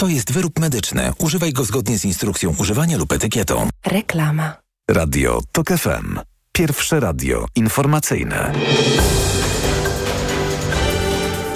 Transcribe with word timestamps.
To 0.00 0.08
jest 0.08 0.32
wyrób 0.32 0.58
medyczny. 0.58 1.12
Używaj 1.18 1.52
go 1.52 1.64
zgodnie 1.64 1.98
z 1.98 2.04
instrukcją 2.04 2.54
używania 2.58 2.98
lub 2.98 3.12
etykietą. 3.12 3.68
Reklama. 3.86 4.56
Radio 4.90 5.40
TOK 5.52 5.68
FM. 5.68 6.18
Pierwsze 6.52 7.00
radio 7.00 7.46
informacyjne. 7.56 8.52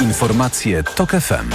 Informacje 0.01 0.83
TOK 0.83 1.11
FM. 1.11 1.51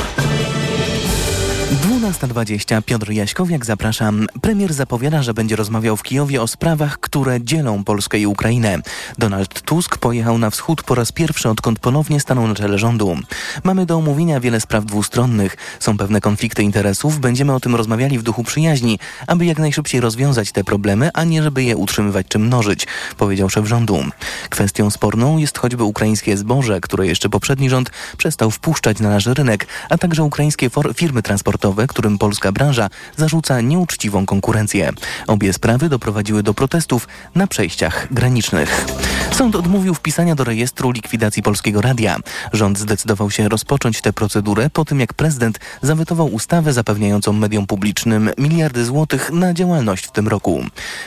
12.20 2.10 2.82
Piotr 2.82 3.12
Jaśkowiak, 3.12 3.66
zapraszam. 3.66 4.28
Premier 4.42 4.74
zapowiada, 4.74 5.24
że 5.24 5.34
będzie 5.34 5.56
rozmawiał 5.56 5.98
w 5.98 6.04
Kijowie 6.04 6.42
o 6.42 6.48
sprawach, 6.48 7.00
które 7.00 7.42
dzielą 7.42 7.84
Polskę 7.84 8.20
i 8.20 8.26
Ukrainę. 8.26 8.80
Donald 9.18 9.62
Tusk 9.62 9.98
pojechał 9.98 10.38
na 10.38 10.50
wschód 10.50 10.84
po 10.84 10.96
raz 10.96 11.12
pierwszy, 11.12 11.50
odkąd 11.50 11.80
ponownie 11.80 12.20
stanął 12.20 12.48
na 12.48 12.56
czele 12.56 12.78
rządu. 12.80 13.18
Mamy 13.64 13.86
do 13.86 13.96
omówienia 13.96 14.40
wiele 14.40 14.62
spraw 14.62 14.86
dwustronnych. 14.86 15.58
Są 15.80 15.98
pewne 15.98 16.22
konflikty 16.22 16.64
interesów. 16.64 17.20
Będziemy 17.20 17.54
o 17.54 17.60
tym 17.60 17.76
rozmawiali 17.76 18.20
w 18.20 18.24
duchu 18.24 18.44
przyjaźni, 18.44 19.00
aby 19.28 19.46
jak 19.46 19.60
najszybciej 19.60 20.02
rozwiązać 20.02 20.52
te 20.52 20.64
problemy, 20.64 21.10
a 21.14 21.24
nie 21.24 21.44
żeby 21.44 21.64
je 21.64 21.78
utrzymywać 21.78 22.26
czy 22.30 22.40
mnożyć, 22.40 22.88
powiedział 23.18 23.50
szef 23.50 23.68
rządu. 23.68 24.04
Kwestią 24.50 24.90
sporną 24.90 25.38
jest 25.38 25.58
choćby 25.58 25.84
ukraińskie 25.84 26.38
zboże, 26.38 26.82
które 26.82 27.08
jeszcze 27.08 27.30
poprzedni 27.30 27.70
rząd 27.70 27.92
przestał 28.18 28.52
wpuszczać 28.52 29.00
na 29.00 29.10
nasz 29.10 29.26
rynek, 29.26 29.68
a 29.90 29.98
także 29.98 30.24
ukraińskie 30.24 30.70
firmy 30.96 31.22
transportowe 31.22 31.88
którym 32.00 32.18
polska 32.18 32.52
branża 32.52 32.90
zarzuca 33.18 33.62
nieuczciwą 33.62 34.26
konkurencję. 34.26 34.92
Obie 35.28 35.54
sprawy 35.54 35.90
doprowadziły 35.90 36.44
do 36.44 36.54
protestów 36.54 37.08
na 37.36 37.48
przejściach 37.48 38.08
granicznych. 38.12 38.86
Sąd 39.32 39.56
odmówił 39.56 39.94
wpisania 39.94 40.36
do 40.36 40.44
rejestru 40.44 40.92
likwidacji 40.92 41.44
Polskiego 41.44 41.82
Radia. 41.82 42.18
Rząd 42.54 42.80
zdecydował 42.80 43.32
się 43.32 43.50
rozpocząć 43.50 44.02
tę 44.02 44.14
procedurę 44.14 44.70
po 44.70 44.86
tym, 44.86 45.00
jak 45.00 45.14
prezydent 45.14 45.60
zawetował 45.82 46.28
ustawę 46.28 46.74
zapewniającą 46.74 47.34
mediom 47.34 47.68
publicznym 47.68 48.30
miliardy 48.38 48.86
złotych 48.86 49.32
na 49.32 49.54
działalność 49.54 50.06
w 50.06 50.12
tym 50.12 50.28
roku. 50.28 50.64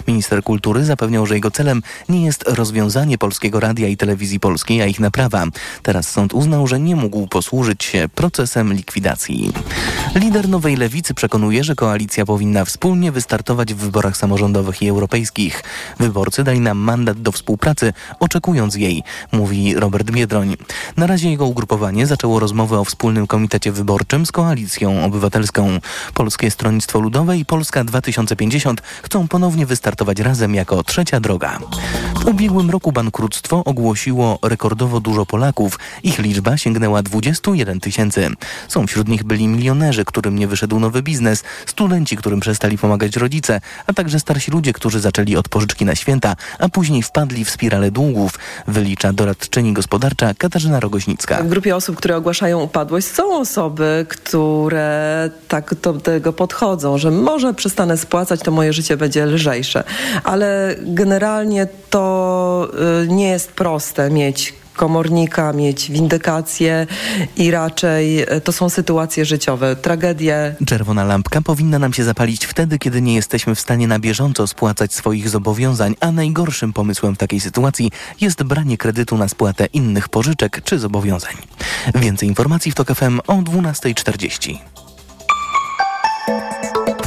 Minister 0.09 0.43
kultury 0.43 0.85
zapewniał, 0.85 1.27
że 1.27 1.35
jego 1.35 1.51
celem 1.51 1.83
nie 2.09 2.25
jest 2.25 2.45
rozwiązanie 2.47 3.19
Polskiego 3.19 3.61
Radia 3.61 3.89
i 3.89 3.97
Telewizji 3.97 4.41
Polskiej, 4.41 4.83
a 4.83 4.87
ich 4.87 5.01
naprawa. 5.01 5.45
Teraz 5.83 6.09
sąd 6.09 6.35
uznał, 6.35 6.67
że 6.67 6.81
nie 6.81 6.97
mógł 6.97 7.27
posłużyć 7.27 7.85
się 7.85 8.09
procesem 8.15 8.73
likwidacji. 8.73 9.53
Lider 10.15 10.49
Nowej 10.49 10.72
Lewicy 10.77 11.15
przekonuje, 11.15 11.65
że 11.65 11.75
koalicja 11.75 12.27
powinna 12.27 12.65
wspólnie 12.65 13.13
wystartować 13.13 13.75
w 13.75 13.77
wyborach 13.77 14.17
samorządowych 14.17 14.83
i 14.83 14.89
europejskich. 14.89 15.65
Wyborcy 16.01 16.45
dali 16.45 16.61
nam 16.61 16.79
mandat 16.79 17.21
do 17.21 17.33
współpracy, 17.33 17.93
oczekując 18.21 18.77
jej, 18.77 19.03
mówi 19.33 19.75
Robert 19.75 20.11
Biedroń. 20.11 20.57
Na 20.97 21.07
razie 21.07 21.31
jego 21.31 21.47
ugrupowanie 21.47 22.07
zaczęło 22.07 22.41
rozmowy 22.41 22.79
o 22.79 22.85
wspólnym 22.85 23.27
komitecie 23.27 23.73
wyborczym 23.73 24.27
z 24.27 24.33
koalicją 24.33 25.05
obywatelską. 25.05 25.79
Polskie 26.15 26.51
Stronnictwo 26.51 27.01
Ludowe 27.01 27.39
i 27.39 27.45
Polska 27.45 27.85
2050 27.85 28.83
chcą 29.03 29.29
ponownie 29.29 29.67
wystartować 29.67 30.21
razem 30.21 30.55
jako 30.55 30.83
trzecia 30.85 31.21
droga. 31.21 31.59
W 32.21 32.27
ubiegłym 32.27 32.71
roku 32.71 32.93
bankructwo 32.93 33.65
ogłosiło 33.65 34.39
rekordowo 34.43 35.01
dużo 35.01 35.27
Polaków. 35.27 35.79
Ich 36.03 36.19
liczba 36.19 36.57
sięgnęła 36.57 37.03
21 37.03 37.81
tysięcy. 37.81 38.31
Są 38.69 38.87
wśród 38.87 39.09
nich 39.09 39.25
byli 39.25 39.49
milionerzy, 39.49 40.05
którym 40.05 40.39
nie 40.39 40.49
wyszedł 40.63 40.81
nowy 40.81 41.03
biznes, 41.03 41.43
studenci, 41.67 42.17
którym 42.17 42.41
przestali 42.41 42.79
pomagać 42.79 43.17
rodzice, 43.17 43.61
a 43.87 43.93
także 43.93 44.21
starsi 44.21 44.51
ludzie, 44.51 44.73
którzy 44.73 45.01
zaczęli 45.01 45.37
od 45.37 45.49
pożyczki 45.49 45.85
na 45.85 45.95
święta, 45.95 46.37
a 46.59 46.69
później 46.69 47.03
wpadli 47.03 47.45
w 47.45 47.51
spiralę 47.51 47.91
długów, 47.91 48.39
wylicza 48.67 49.13
doradczyni 49.13 49.73
gospodarcza 49.73 50.35
Katarzyna 50.39 50.81
Rogoźnicka. 50.81 51.43
W 51.43 51.49
grupie 51.49 51.77
osób, 51.77 51.97
które 51.97 52.17
ogłaszają 52.17 52.61
upadłość 52.61 53.07
są 53.07 53.37
osoby, 53.41 54.07
które 54.09 55.31
tak 55.49 55.75
do 55.75 55.93
tego 55.93 56.33
podchodzą, 56.33 56.99
że 56.99 57.11
może 57.11 57.55
przestanę 57.55 57.97
spłacać, 57.99 58.41
to 58.41 58.51
moje 58.51 58.73
życie 58.73 58.97
będzie 58.97 59.27
lżejsze. 59.27 59.85
Ale 60.25 60.77
generalnie 60.81 61.67
to 61.91 62.69
y, 63.05 63.09
nie 63.09 63.29
jest 63.29 63.53
proste 63.53 64.11
mieć 64.11 64.62
komornika, 64.77 65.53
mieć 65.53 65.91
windykację 65.91 66.87
i 67.37 67.51
raczej 67.51 68.23
e, 68.23 68.41
to 68.41 68.53
są 68.53 68.69
sytuacje 68.69 69.25
życiowe, 69.25 69.77
tragedie. 69.77 70.55
Czerwona 70.67 71.05
lampka 71.05 71.43
powinna 71.43 71.79
nam 71.79 71.93
się 71.93 72.05
zapalić 72.05 72.45
wtedy, 72.45 72.79
kiedy 72.79 73.03
nie 73.03 73.15
jesteśmy 73.15 73.55
w 73.55 73.61
stanie 73.61 73.89
na 73.89 73.99
bieżąco 73.99 74.47
spłacać 74.47 74.95
swoich 74.95 75.29
zobowiązań, 75.29 75.95
a 76.01 76.13
najgorszym 76.13 76.73
pomysłem 76.73 77.15
w 77.15 77.19
takiej 77.19 77.41
sytuacji 77.41 77.91
jest 78.21 78.43
branie 78.43 78.79
kredytu 78.79 79.17
na 79.17 79.29
spłatę 79.29 79.67
innych 79.67 80.09
pożyczek 80.09 80.61
czy 80.65 80.79
zobowiązań. 80.79 81.35
Więcej 81.95 82.29
informacji 82.29 82.73
w 82.73 82.75
TOK 82.75 82.89
FM 82.95 83.21
o 83.27 83.35
12.40. 83.35 84.72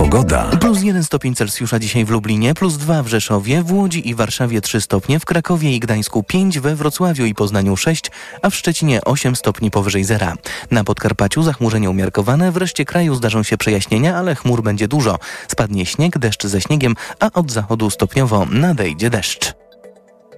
Pogoda. 0.05 0.49
Plus 0.61 0.83
1 0.83 1.03
stopień 1.03 1.35
Celsjusza 1.35 1.79
dzisiaj 1.79 2.05
w 2.05 2.09
Lublinie, 2.09 2.53
plus 2.53 2.77
2 2.77 3.03
w 3.03 3.07
Rzeszowie, 3.07 3.63
w 3.63 3.71
Łodzi 3.71 4.09
i 4.09 4.15
Warszawie 4.15 4.61
3 4.61 4.81
stopnie, 4.81 5.19
w 5.19 5.25
Krakowie 5.25 5.75
i 5.75 5.79
Gdańsku 5.79 6.23
5, 6.23 6.59
we 6.59 6.75
Wrocławiu 6.75 7.25
i 7.25 7.33
Poznaniu 7.33 7.77
6, 7.77 8.11
a 8.41 8.49
w 8.49 8.55
Szczecinie 8.55 9.03
8 9.03 9.35
stopni 9.35 9.71
powyżej 9.71 10.03
zera. 10.03 10.33
Na 10.71 10.83
Podkarpaciu 10.83 11.43
zachmurzenie 11.43 11.89
umiarkowane, 11.89 12.51
w 12.51 12.57
reszcie 12.57 12.85
kraju 12.85 13.15
zdarzą 13.15 13.43
się 13.43 13.57
przejaśnienia, 13.57 14.17
ale 14.17 14.35
chmur 14.35 14.63
będzie 14.63 14.87
dużo. 14.87 15.19
Spadnie 15.47 15.85
śnieg, 15.85 16.17
deszcz 16.17 16.45
ze 16.45 16.61
śniegiem, 16.61 16.95
a 17.19 17.29
od 17.33 17.51
zachodu 17.51 17.89
stopniowo 17.89 18.45
nadejdzie 18.51 19.09
deszcz. 19.09 19.53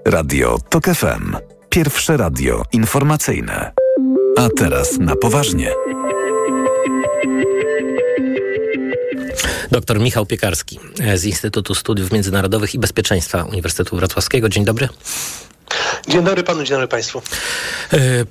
Radio 0.06 0.58
TOK 0.70 0.86
FM. 0.86 1.36
Pierwsze 1.70 2.18
radio 2.18 2.64
informacyjne. 2.74 3.72
A 4.38 4.48
teraz 4.58 4.98
na 5.00 5.16
poważnie. 5.16 5.72
Dr 9.80 10.00
Michał 10.00 10.26
Piekarski 10.26 10.80
z 11.16 11.24
Instytutu 11.24 11.76
Studiów 11.76 12.12
Międzynarodowych 12.12 12.76
i 12.76 12.80
Bezpieczeństwa 12.80 13.44
Uniwersytetu 13.44 13.96
Wrocławskiego. 13.96 14.50
Dzień 14.50 14.66
dobry. 14.66 14.90
Dzień 16.08 16.24
dobry 16.24 16.44
panu, 16.44 16.64
dzień 16.64 16.72
dobry 16.76 16.88
państwu. 16.88 17.22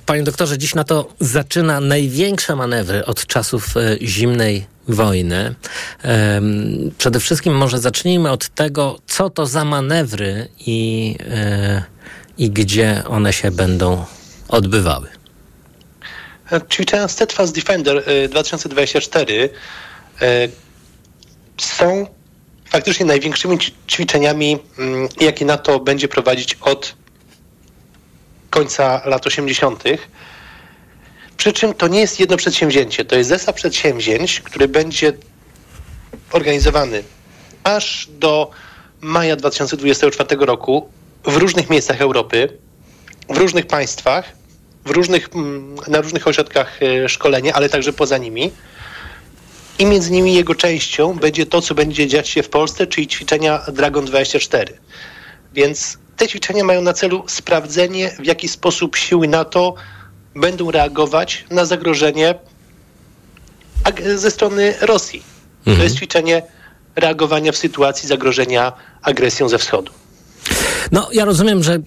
Panie 0.05 0.23
doktorze, 0.23 0.57
dziś 0.57 0.75
na 0.75 0.83
to 0.83 1.09
zaczyna 1.19 1.79
największe 1.79 2.55
manewry 2.55 3.05
od 3.05 3.25
czasów 3.25 3.67
zimnej 4.01 4.65
wojny. 4.87 5.55
Przede 6.97 7.19
wszystkim 7.19 7.53
może 7.53 7.79
zacznijmy 7.79 8.31
od 8.31 8.49
tego, 8.49 8.99
co 9.07 9.29
to 9.29 9.45
za 9.45 9.65
manewry 9.65 10.47
i, 10.59 11.15
i 12.37 12.49
gdzie 12.49 13.03
one 13.07 13.33
się 13.33 13.51
będą 13.51 14.05
odbywały. 14.47 15.07
Ćwiczenia 16.71 17.07
Steadfast 17.07 17.55
Defender 17.55 18.03
2024 18.29 19.49
są 21.57 22.07
faktycznie 22.69 23.05
największymi 23.05 23.57
ćwiczeniami, 23.87 24.57
jakie 25.21 25.45
NATO 25.45 25.79
będzie 25.79 26.07
prowadzić 26.07 26.57
od 26.61 26.95
końca 28.49 29.01
lat 29.05 29.27
80. 29.27 29.83
Przy 31.37 31.53
czym 31.53 31.73
to 31.73 31.87
nie 31.87 31.99
jest 31.99 32.19
jedno 32.19 32.37
przedsięwzięcie, 32.37 33.05
to 33.05 33.15
jest 33.15 33.29
zestaw 33.29 33.55
przedsięwzięć, 33.55 34.41
który 34.41 34.67
będzie 34.67 35.13
organizowany 36.31 37.03
aż 37.63 38.07
do 38.19 38.51
maja 39.01 39.35
2024 39.35 40.45
roku 40.45 40.89
w 41.23 41.37
różnych 41.37 41.69
miejscach 41.69 42.01
Europy, 42.01 42.57
w 43.29 43.37
różnych 43.37 43.67
państwach, 43.67 44.31
w 44.85 44.89
różnych, 44.89 45.29
na 45.87 46.01
różnych 46.01 46.27
ośrodkach 46.27 46.79
szkolenia, 47.07 47.53
ale 47.53 47.69
także 47.69 47.93
poza 47.93 48.17
nimi. 48.17 48.51
I 49.79 49.85
między 49.85 50.11
nimi 50.11 50.33
jego 50.33 50.55
częścią 50.55 51.13
będzie 51.13 51.45
to, 51.45 51.61
co 51.61 51.75
będzie 51.75 52.07
dziać 52.07 52.29
się 52.29 52.43
w 52.43 52.49
Polsce, 52.49 52.87
czyli 52.87 53.07
ćwiczenia 53.07 53.59
Dragon 53.73 54.05
24. 54.05 54.77
Więc 55.53 55.97
te 56.17 56.27
ćwiczenia 56.27 56.63
mają 56.63 56.81
na 56.81 56.93
celu 56.93 57.23
sprawdzenie, 57.27 58.11
w 58.19 58.25
jaki 58.25 58.47
sposób 58.47 58.95
siły 58.95 59.27
NATO 59.27 59.75
będą 60.35 60.71
reagować 60.71 61.45
na 61.49 61.65
zagrożenie 61.65 62.35
ze 64.15 64.31
strony 64.31 64.73
Rosji. 64.81 65.23
Mhm. 65.59 65.77
To 65.77 65.83
jest 65.83 65.95
ćwiczenie 65.95 66.41
reagowania 66.95 67.51
w 67.51 67.57
sytuacji 67.57 68.09
zagrożenia 68.09 68.73
agresją 69.01 69.49
ze 69.49 69.57
wschodu. 69.57 69.91
No, 70.91 71.09
ja 71.13 71.25
rozumiem, 71.25 71.63
że 71.63 71.79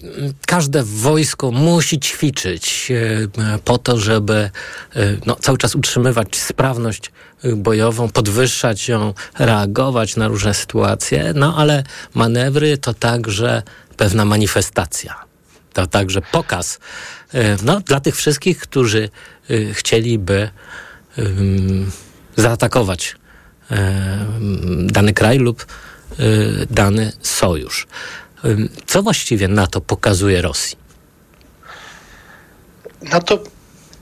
każde 0.45 0.83
wojsko 0.83 1.51
musi 1.51 1.99
ćwiczyć 1.99 2.91
e, 2.91 3.57
po 3.57 3.77
to, 3.77 3.97
żeby 3.97 4.33
e, 4.33 4.49
no, 5.25 5.35
cały 5.35 5.57
czas 5.57 5.75
utrzymywać 5.75 6.35
sprawność 6.35 7.11
e, 7.43 7.55
bojową, 7.55 8.09
podwyższać 8.09 8.87
ją, 8.87 9.13
reagować 9.39 10.15
na 10.15 10.27
różne 10.27 10.53
sytuacje, 10.53 11.33
no 11.35 11.57
ale 11.57 11.83
manewry 12.13 12.77
to 12.77 12.93
także 12.93 13.63
pewna 13.97 14.25
manifestacja. 14.25 15.15
To 15.73 15.87
także 15.87 16.21
pokaz 16.21 16.79
no, 17.63 17.79
dla 17.79 17.99
tych 17.99 18.15
wszystkich, 18.15 18.59
którzy 18.59 19.09
chcieliby 19.73 20.49
zaatakować 22.35 23.15
dany 24.85 25.13
kraj 25.13 25.37
lub 25.37 25.65
dany 26.69 27.11
sojusz. 27.21 27.87
Co 28.85 29.03
właściwie 29.03 29.47
NATO 29.47 29.81
pokazuje 29.81 30.41
Rosji? 30.41 30.77
NATO 33.01 33.39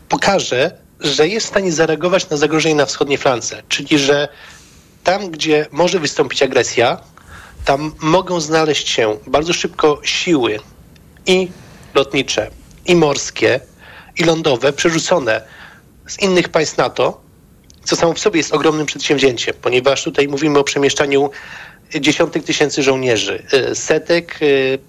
pokaże, 0.09 0.77
że 1.00 1.27
jest 1.27 1.45
w 1.47 1.50
stanie 1.50 1.71
zareagować 1.71 2.30
na 2.30 2.38
zagrożenie 2.38 2.75
na 2.75 2.86
wschodniej 2.86 3.18
flance, 3.18 3.63
czyli 3.69 4.00
że 4.00 4.27
tam, 5.03 5.31
gdzie 5.31 5.68
może 5.71 6.00
wystąpić 6.00 6.44
agresja, 6.44 7.01
tam 7.65 7.94
mogą 8.00 8.39
znaleźć 8.41 8.89
się 8.89 9.18
bardzo 9.27 9.53
szybko 9.53 10.00
siły 10.03 10.59
i 11.25 11.51
lotnicze, 11.94 12.51
i 12.85 12.95
morskie, 12.95 13.59
i 14.18 14.24
lądowe, 14.24 14.74
przerzucone 14.74 15.42
z 16.07 16.19
innych 16.19 16.50
państw 16.50 16.77
NATO, 16.77 17.21
co 17.83 17.95
samo 17.95 18.13
w 18.13 18.19
sobie 18.19 18.38
jest 18.38 18.53
ogromnym 18.53 18.85
przedsięwzięciem, 18.85 19.56
ponieważ 19.62 20.03
tutaj 20.03 20.27
mówimy 20.27 20.59
o 20.59 20.63
przemieszczaniu 20.63 21.30
dziesiątek 21.95 22.44
tysięcy 22.44 22.83
żołnierzy, 22.83 23.44
y, 23.71 23.75
setek 23.75 24.39
y, 24.41 24.80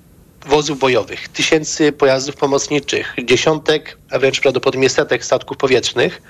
wozów 0.46 0.78
bojowych, 0.78 1.28
tysięcy 1.28 1.92
pojazdów 1.92 2.36
pomocniczych, 2.36 3.14
dziesiątek, 3.24 3.98
a 4.10 4.18
wręcz 4.18 4.40
prawdopodobnie 4.40 4.88
setek 4.88 5.24
statków 5.24 5.56
powietrznych. 5.56 6.22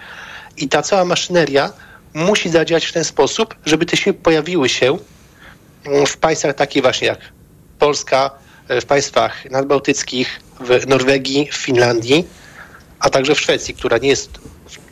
I 0.57 0.69
ta 0.69 0.83
cała 0.83 1.05
maszyneria 1.05 1.73
musi 2.15 2.49
zadziałać 2.49 2.87
w 2.87 2.93
ten 2.93 3.05
sposób, 3.05 3.55
żeby 3.67 3.87
te 3.87 3.97
siły 3.97 4.15
pojawiły 4.15 4.69
się 4.69 4.99
mm, 5.85 6.07
w 6.07 6.17
państwach 6.17 6.55
takich 6.55 6.83
właśnie 6.83 7.09
jak 7.09 7.19
Polska, 7.79 8.31
y, 8.71 8.81
w 8.81 8.85
państwach 8.85 9.51
nadbałtyckich, 9.51 10.41
w 10.61 10.87
Norwegii, 10.87 11.49
w 11.53 11.57
Finlandii, 11.57 12.27
a 13.01 13.11
także 13.11 13.35
w 13.35 13.41
Szwecji, 13.41 13.75
która 13.75 13.99
nie 13.99 14.09
jest 14.09 14.31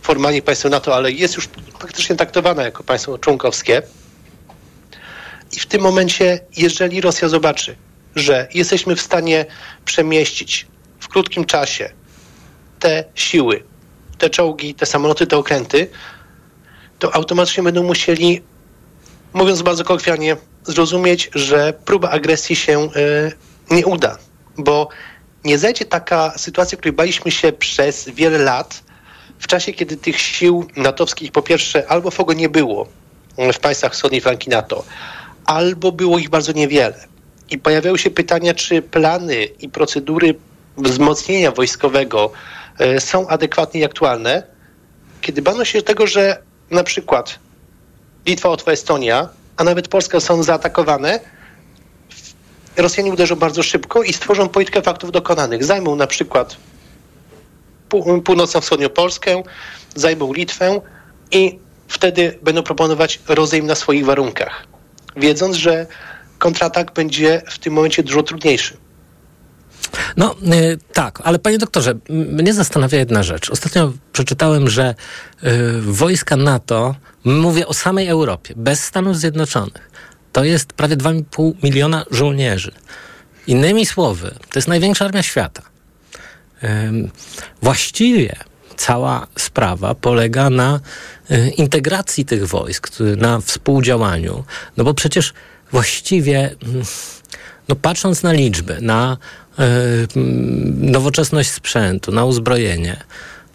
formalnie 0.02 0.42
państwem 0.42 0.70
NATO, 0.70 0.94
ale 0.96 1.12
jest 1.12 1.36
już 1.36 1.48
praktycznie 1.78 2.16
traktowana 2.16 2.62
jako 2.62 2.84
państwo 2.84 3.18
członkowskie. 3.18 3.82
I 5.52 5.60
w 5.60 5.66
tym 5.66 5.82
momencie, 5.82 6.40
jeżeli 6.56 7.00
Rosja 7.00 7.28
zobaczy, 7.28 7.76
że 8.16 8.48
jesteśmy 8.54 8.96
w 8.96 9.00
stanie 9.00 9.46
przemieścić 9.84 10.66
w 11.00 11.08
krótkim 11.08 11.44
czasie 11.44 11.90
te 12.78 13.04
siły, 13.14 13.62
te 14.18 14.30
czołgi, 14.30 14.74
te 14.74 14.86
samoloty, 14.86 15.26
te 15.26 15.36
okręty, 15.36 15.90
to 16.98 17.14
automatycznie 17.14 17.62
będą 17.62 17.82
musieli, 17.82 18.42
mówiąc 19.32 19.62
bardzo 19.62 19.84
kolokwialnie, 19.84 20.36
zrozumieć, 20.64 21.30
że 21.34 21.72
próba 21.84 22.10
agresji 22.10 22.56
się 22.56 22.84
y, 22.84 23.74
nie 23.74 23.86
uda, 23.86 24.18
bo 24.58 24.88
nie 25.44 25.58
zajdzie 25.58 25.84
taka 25.84 26.38
sytuacja, 26.38 26.78
której 26.78 26.92
baliśmy 26.92 27.30
się 27.30 27.52
przez 27.52 28.08
wiele 28.08 28.38
lat, 28.38 28.82
w 29.38 29.46
czasie, 29.46 29.72
kiedy 29.72 29.96
tych 29.96 30.20
sił 30.20 30.66
natowskich 30.76 31.32
po 31.32 31.42
pierwsze 31.42 31.88
albo 31.88 32.10
w 32.10 32.20
ogóle 32.20 32.36
nie 32.36 32.48
było 32.48 32.88
w 33.52 33.58
państwach 33.58 33.92
wschodniej 33.92 34.20
flanki 34.20 34.50
NATO, 34.50 34.84
albo 35.48 35.92
było 35.92 36.18
ich 36.18 36.28
bardzo 36.28 36.52
niewiele. 36.52 37.04
I 37.50 37.58
pojawiały 37.58 37.98
się 37.98 38.10
pytania, 38.10 38.54
czy 38.54 38.82
plany 38.82 39.44
i 39.44 39.68
procedury 39.68 40.34
wzmocnienia 40.76 41.52
wojskowego 41.52 42.32
e, 42.78 43.00
są 43.00 43.28
adekwatne 43.28 43.80
i 43.80 43.84
aktualne, 43.84 44.42
kiedy 45.20 45.42
bano 45.42 45.64
się 45.64 45.82
tego, 45.82 46.06
że 46.06 46.42
na 46.70 46.84
przykład 46.84 47.38
Litwa, 48.26 48.48
Łotwa, 48.48 48.72
Estonia, 48.72 49.28
a 49.56 49.64
nawet 49.64 49.88
Polska 49.88 50.20
są 50.20 50.42
zaatakowane, 50.42 51.20
Rosjanie 52.76 53.12
uderzą 53.12 53.36
bardzo 53.36 53.62
szybko 53.62 54.02
i 54.02 54.12
stworzą 54.12 54.48
politykę 54.48 54.82
faktów 54.82 55.12
dokonanych. 55.12 55.64
Zajmą 55.64 55.96
na 55.96 56.06
przykład 56.06 56.56
północno-wschodnią 58.24 58.88
Polskę, 58.88 59.42
zajmą 59.94 60.32
Litwę 60.32 60.80
i 61.30 61.58
wtedy 61.88 62.38
będą 62.42 62.62
proponować 62.62 63.20
rozejm 63.28 63.66
na 63.66 63.74
swoich 63.74 64.04
warunkach 64.04 64.77
wiedząc, 65.18 65.56
że 65.56 65.86
kontratak 66.38 66.92
będzie 66.94 67.42
w 67.50 67.58
tym 67.58 67.72
momencie 67.72 68.02
dużo 68.02 68.22
trudniejszy. 68.22 68.76
No 70.16 70.34
y, 70.52 70.78
tak, 70.92 71.20
ale 71.24 71.38
panie 71.38 71.58
doktorze, 71.58 71.94
mnie 72.08 72.54
zastanawia 72.54 72.98
jedna 72.98 73.22
rzecz. 73.22 73.50
Ostatnio 73.50 73.92
przeczytałem, 74.12 74.70
że 74.70 74.94
y, 75.44 75.80
wojska 75.80 76.36
NATO, 76.36 76.94
mówię 77.24 77.66
o 77.66 77.74
samej 77.74 78.08
Europie, 78.08 78.54
bez 78.56 78.84
Stanów 78.84 79.16
Zjednoczonych, 79.16 79.90
to 80.32 80.44
jest 80.44 80.72
prawie 80.72 80.96
2,5 80.96 81.52
miliona 81.62 82.04
żołnierzy. 82.10 82.72
Innymi 83.46 83.86
słowy, 83.86 84.34
to 84.50 84.58
jest 84.58 84.68
największa 84.68 85.04
armia 85.04 85.22
świata. 85.22 85.62
Y, 86.64 86.66
właściwie 87.62 88.36
cała 88.78 89.26
sprawa 89.38 89.94
polega 89.94 90.50
na 90.50 90.80
y, 91.30 91.52
integracji 91.56 92.24
tych 92.24 92.46
wojsk, 92.46 92.88
na 93.16 93.40
współdziałaniu, 93.40 94.44
no 94.76 94.84
bo 94.84 94.94
przecież 94.94 95.32
właściwie, 95.72 96.38
mm, 96.38 96.82
no 97.68 97.76
patrząc 97.76 98.22
na 98.22 98.32
liczby, 98.32 98.78
na 98.80 99.16
y, 99.58 99.62
mm, 100.16 100.90
nowoczesność 100.90 101.50
sprzętu, 101.50 102.12
na 102.12 102.24
uzbrojenie, 102.24 102.96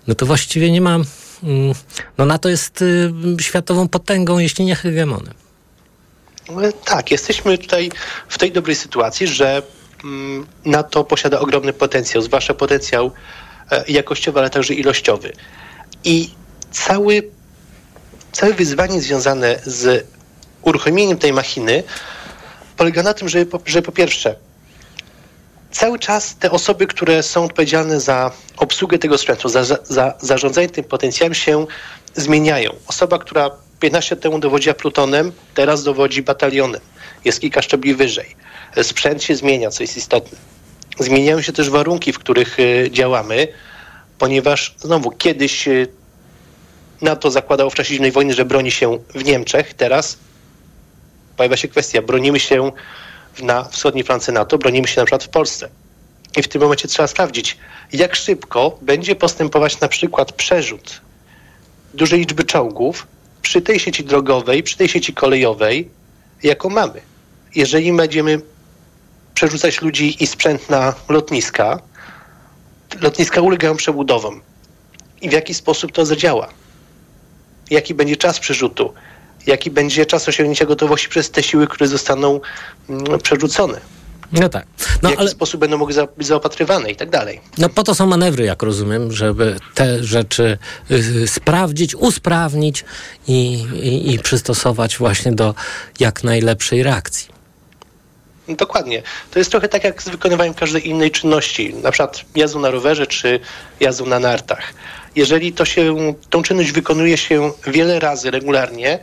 no 0.08 0.16
to 0.16 0.26
właściwie 0.26 0.72
nie 0.72 0.82
ma, 0.82 0.96
mm, 0.96 1.74
no 2.18 2.26
NATO 2.26 2.50
jest 2.50 2.84
światową 3.40 3.88
potęgą, 3.88 4.40
jeśli 4.40 4.66
nie 4.66 4.76
hegemonem. 4.76 5.34
Tak, 6.86 7.12
jesteśmy 7.12 7.58
tutaj 7.58 7.92
w 8.28 8.38
tej 8.38 8.52
dobrej 8.52 8.76
sytuacji, 8.76 9.28
że 9.28 9.62
NATO 10.66 11.04
posiada 11.04 11.40
ogromny 11.40 11.74
potencjał, 11.74 12.24
zwłaszcza 12.24 12.54
potencjał 12.54 13.12
E, 13.12 13.14
jakościowy, 13.88 14.40
ale 14.40 14.50
także 14.50 14.74
ilościowy. 14.74 15.34
I 16.04 16.30
cały, 16.72 17.32
całe 18.32 18.54
wyzwanie 18.54 19.02
związane 19.02 19.60
z 19.66 20.08
uruchomieniem 20.62 21.18
tej 21.18 21.34
machiny 21.34 21.84
polega 22.78 23.04
na 23.04 23.14
tym, 23.14 23.30
że 23.30 23.46
po, 23.46 23.60
że 23.66 23.82
po 23.82 23.92
pierwsze, 23.92 24.36
cały 25.72 26.00
czas 26.00 26.36
te 26.36 26.52
osoby, 26.52 26.88
które 26.88 27.24
są 27.24 27.44
odpowiedzialne 27.44 28.00
za 28.00 28.32
obsługę 28.58 29.00
tego 29.00 29.18
sprzętu, 29.18 29.50
za, 29.50 29.64
za 29.84 30.14
zarządzanie 30.22 30.70
tym 30.70 30.84
potencjałem 30.84 31.34
się 31.34 31.66
zmieniają. 32.16 32.72
Osoba, 32.88 33.20
która 33.20 33.52
15 33.80 34.16
lat 34.16 34.24
temu 34.24 34.40
dowodziła 34.40 34.76
plutonem, 34.76 35.32
teraz 35.54 35.84
dowodzi 35.84 36.22
batalionem. 36.22 36.82
Jest 37.26 37.40
kilka 37.40 37.62
szczebli 37.62 37.96
wyżej. 37.96 38.36
Sprzęt 38.84 39.24
się 39.24 39.36
zmienia, 39.36 39.70
co 39.70 39.84
jest 39.84 39.98
istotne. 39.98 40.53
Zmieniają 41.00 41.42
się 41.42 41.54
też 41.54 41.70
warunki, 41.70 42.14
w 42.14 42.20
których 42.20 42.58
e, 42.60 42.92
działamy, 42.92 43.48
ponieważ 44.20 44.76
znowu 44.78 45.12
kiedyś 45.12 45.68
e, 45.68 45.88
NATO 47.02 47.32
zakładało 47.32 47.70
w 47.70 47.76
czasie 47.76 47.94
zimnej 47.94 48.12
wojny, 48.12 48.34
że 48.34 48.46
broni 48.46 48.72
się 48.72 49.00
w 49.16 49.24
Niemczech. 49.24 49.74
Teraz 49.74 50.18
pojawia 51.38 51.58
się 51.58 51.68
kwestia, 51.68 52.02
bronimy 52.02 52.40
się 52.40 52.72
na 53.42 53.64
wschodniej 53.64 54.04
flance 54.04 54.32
NATO, 54.32 54.58
bronimy 54.58 54.88
się 54.88 55.02
na 55.02 55.06
przykład 55.06 55.24
w 55.24 55.30
Polsce. 55.30 55.70
I 56.38 56.44
w 56.44 56.48
tym 56.48 56.62
momencie 56.62 56.88
trzeba 56.88 57.08
sprawdzić, 57.08 57.58
jak 57.94 58.16
szybko 58.16 58.78
będzie 58.82 59.16
postępować 59.16 59.80
na 59.80 59.88
przykład 59.88 60.32
przerzut 60.32 61.02
dużej 61.94 62.20
liczby 62.20 62.44
czołgów 62.44 63.08
przy 63.42 63.62
tej 63.62 63.80
sieci 63.80 64.04
drogowej, 64.04 64.64
przy 64.64 64.78
tej 64.78 64.90
sieci 64.90 65.14
kolejowej, 65.14 65.90
jaką 66.44 66.70
mamy. 66.70 67.02
Jeżeli 67.56 67.94
będziemy 67.94 68.42
przerzucać 69.44 69.82
ludzi 69.82 70.24
i 70.24 70.28
sprzęt 70.28 70.70
na 70.70 70.94
lotniska, 71.10 71.80
lotniska 73.02 73.42
ulegają 73.42 73.76
przebudowom. 73.76 74.42
I 75.22 75.30
w 75.30 75.32
jaki 75.32 75.54
sposób 75.54 75.92
to 75.92 76.06
zadziała? 76.06 76.48
Jaki 77.70 77.94
będzie 77.94 78.18
czas 78.18 78.40
przerzutu? 78.40 78.94
Jaki 79.48 79.72
będzie 79.72 80.06
czas 80.06 80.30
osiągnięcia 80.30 80.66
gotowości 80.66 81.10
przez 81.10 81.32
te 81.32 81.44
siły, 81.44 81.68
które 81.68 81.88
zostaną 81.88 82.40
mm, 82.90 83.20
przerzucone? 83.20 83.80
No 84.32 84.50
tak. 84.50 84.66
No, 85.02 85.10
w 85.10 85.12
jaki 85.12 85.22
ale... 85.22 85.30
sposób 85.30 85.60
będą 85.62 85.78
mogły 85.78 85.94
być 86.18 86.28
zaopatrywane 86.28 86.92
i 86.92 86.96
tak 86.96 87.10
dalej. 87.10 87.42
No 87.58 87.70
po 87.70 87.84
to 87.84 87.96
są 87.96 88.06
manewry, 88.06 88.46
jak 88.46 88.64
rozumiem, 88.64 89.12
żeby 89.12 89.60
te 89.74 90.04
rzeczy 90.04 90.58
y, 90.92 91.28
sprawdzić, 91.28 91.96
usprawnić 91.96 92.86
i, 93.28 93.54
i, 93.84 94.14
i 94.14 94.20
przystosować 94.20 94.98
właśnie 94.98 95.32
do 95.32 95.56
jak 96.00 96.24
najlepszej 96.24 96.84
reakcji. 96.84 97.33
Dokładnie. 98.48 99.04
To 99.32 99.40
jest 99.40 99.52
trochę 99.52 99.68
tak 99.68 99.84
jak 99.84 100.04
z 100.04 100.10
wykonywaniem 100.10 100.54
każdej 100.54 100.88
innej 100.90 101.12
czynności, 101.12 101.74
na 101.74 101.92
przykład 101.92 102.26
jazdą 102.36 102.60
na 102.60 102.72
rowerze 102.72 103.08
czy 103.08 103.40
jazdą 103.80 104.06
na 104.06 104.20
nartach. 104.20 104.74
Jeżeli 105.16 105.54
to 105.54 105.66
się, 105.66 106.14
tą 106.30 106.44
czynność 106.44 106.72
wykonuje 106.72 107.18
się 107.18 107.52
wiele 107.68 108.00
razy 108.00 108.32
regularnie, 108.32 109.00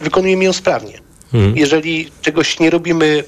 wykonujemy 0.00 0.44
ją 0.44 0.52
sprawnie. 0.52 0.98
Mhm. 1.34 1.56
Jeżeli 1.56 2.10
czegoś 2.22 2.60
nie 2.60 2.70
robimy 2.70 3.24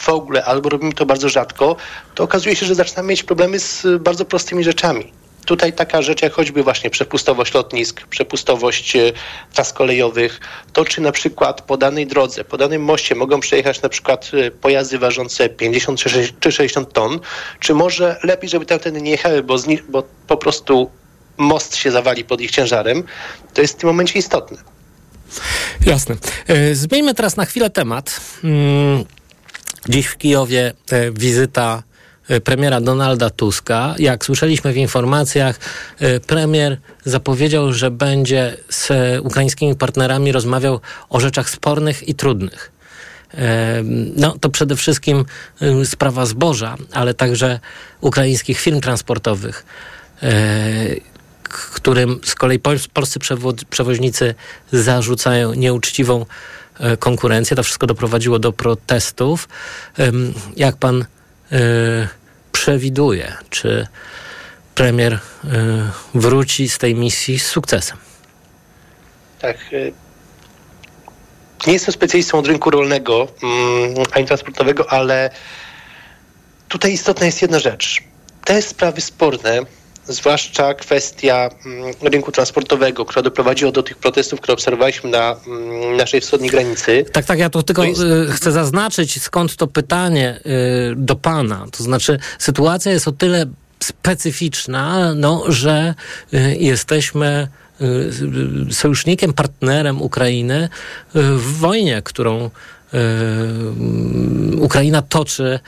w 0.00 0.08
ogóle, 0.08 0.44
albo 0.44 0.68
robimy 0.68 0.92
to 0.92 1.06
bardzo 1.06 1.28
rzadko, 1.28 1.76
to 2.14 2.24
okazuje 2.24 2.56
się, 2.56 2.66
że 2.66 2.74
zaczynamy 2.74 3.08
mieć 3.08 3.22
problemy 3.22 3.58
z 3.58 3.86
bardzo 4.00 4.24
prostymi 4.24 4.64
rzeczami. 4.64 5.12
Tutaj 5.50 5.72
taka 5.72 6.02
rzecz 6.02 6.22
jak 6.22 6.32
choćby 6.32 6.62
właśnie 6.62 6.90
przepustowość 6.90 7.54
lotnisk, 7.54 8.06
przepustowość 8.06 8.96
e, 8.96 9.12
tras 9.54 9.72
kolejowych, 9.72 10.40
to 10.72 10.84
czy 10.84 11.00
na 11.00 11.12
przykład 11.12 11.62
po 11.62 11.76
danej 11.76 12.06
drodze, 12.06 12.44
po 12.44 12.58
danym 12.58 12.84
moście 12.84 13.14
mogą 13.14 13.40
przejechać 13.40 13.82
na 13.82 13.88
przykład 13.88 14.30
e, 14.34 14.50
pojazdy 14.50 14.98
ważące 14.98 15.48
50 15.48 16.00
czy 16.40 16.52
60 16.52 16.92
ton, 16.92 17.20
czy 17.60 17.74
może 17.74 18.16
lepiej, 18.22 18.50
żeby 18.50 18.66
tamtędy 18.66 19.02
nie 19.02 19.10
jechały, 19.10 19.42
bo, 19.42 19.56
bo 19.88 20.02
po 20.26 20.36
prostu 20.36 20.90
most 21.36 21.76
się 21.76 21.90
zawali 21.90 22.24
pod 22.24 22.40
ich 22.40 22.50
ciężarem, 22.50 23.02
to 23.54 23.62
jest 23.62 23.74
w 23.74 23.76
tym 23.76 23.86
momencie 23.86 24.18
istotne. 24.18 24.58
Jasne. 25.86 26.16
E, 26.46 26.74
zmieńmy 26.74 27.14
teraz 27.14 27.36
na 27.36 27.44
chwilę 27.44 27.70
temat. 27.70 28.20
Mm, 28.44 29.04
dziś 29.88 30.06
w 30.06 30.16
Kijowie 30.16 30.72
wizyta 31.12 31.82
premiera 32.44 32.80
Donalda 32.80 33.30
Tuska. 33.30 33.94
Jak 33.98 34.24
słyszeliśmy 34.24 34.72
w 34.72 34.76
informacjach, 34.76 35.60
e, 35.98 36.20
premier 36.20 36.78
zapowiedział, 37.04 37.72
że 37.72 37.90
będzie 37.90 38.56
z 38.68 38.88
ukraińskimi 39.24 39.76
partnerami 39.76 40.32
rozmawiał 40.32 40.80
o 41.08 41.20
rzeczach 41.20 41.50
spornych 41.50 42.08
i 42.08 42.14
trudnych. 42.14 42.72
E, 43.34 43.82
no, 44.16 44.36
to 44.40 44.48
przede 44.48 44.76
wszystkim 44.76 45.24
sprawa 45.84 46.26
zboża, 46.26 46.76
ale 46.92 47.14
także 47.14 47.60
ukraińskich 48.00 48.60
firm 48.60 48.80
transportowych, 48.80 49.66
którym 51.74 52.20
z 52.24 52.34
kolei 52.34 52.58
polscy 52.92 53.18
przewoźnicy 53.70 54.34
zarzucają 54.72 55.54
nieuczciwą 55.54 56.26
konkurencję. 56.98 57.56
To 57.56 57.62
wszystko 57.62 57.86
doprowadziło 57.86 58.38
do 58.38 58.52
protestów. 58.52 59.48
Jak 60.56 60.76
pan 60.76 61.04
przewiduje, 62.60 63.36
czy 63.50 63.86
premier 64.74 65.12
y, 65.12 65.18
wróci 66.14 66.68
z 66.68 66.78
tej 66.78 66.94
misji 66.94 67.38
z 67.38 67.46
sukcesem? 67.46 67.98
Tak. 69.38 69.56
Y, 69.72 69.92
nie 71.66 71.72
jestem 71.72 71.94
specjalistą 71.94 72.38
od 72.38 72.46
rynku 72.46 72.70
rolnego 72.70 73.28
mm, 73.42 73.94
ani 74.12 74.26
transportowego, 74.26 74.92
ale 74.92 75.30
tutaj 76.68 76.92
istotna 76.92 77.26
jest 77.26 77.42
jedna 77.42 77.58
rzecz. 77.58 78.02
Te 78.44 78.62
sprawy 78.62 79.00
sporne, 79.00 79.60
zwłaszcza 80.08 80.74
kwestia 80.74 81.50
mm, 81.66 81.92
rynku 82.02 82.32
transportowego, 82.32 83.04
która 83.04 83.22
doprowadziła 83.22 83.72
do 83.72 83.82
tych 83.82 83.96
protestów, 83.96 84.40
które 84.40 84.54
obserwowaliśmy 84.54 85.10
na 85.10 85.36
mm, 85.46 85.96
naszej 85.96 86.20
wschodniej 86.20 86.50
granicy. 86.50 87.04
Tak, 87.12 87.24
tak, 87.24 87.38
ja 87.38 87.50
tu 87.50 87.62
tylko 87.62 87.84
jest... 87.84 88.00
Y, 88.00 88.32
chcę 88.32 88.52
zaznaczyć, 88.52 89.22
skąd 89.22 89.56
to 89.56 89.66
pytanie 89.66 90.40
y, 90.92 90.96
do 90.96 91.16
pana. 91.16 91.66
To 91.76 91.84
znaczy, 91.84 92.18
sytuacja 92.38 92.92
jest 92.92 93.08
o 93.08 93.12
tyle 93.12 93.46
specyficzna, 93.80 95.14
no, 95.14 95.44
że 95.48 95.94
y, 96.34 96.56
jesteśmy 96.58 97.48
sojusznikiem, 98.70 99.32
partnerem 99.32 100.02
Ukrainy 100.02 100.68
w 101.14 101.58
wojnie, 101.58 102.02
którą 102.04 102.50
Ukraina 104.58 105.02
toczy 105.02 105.58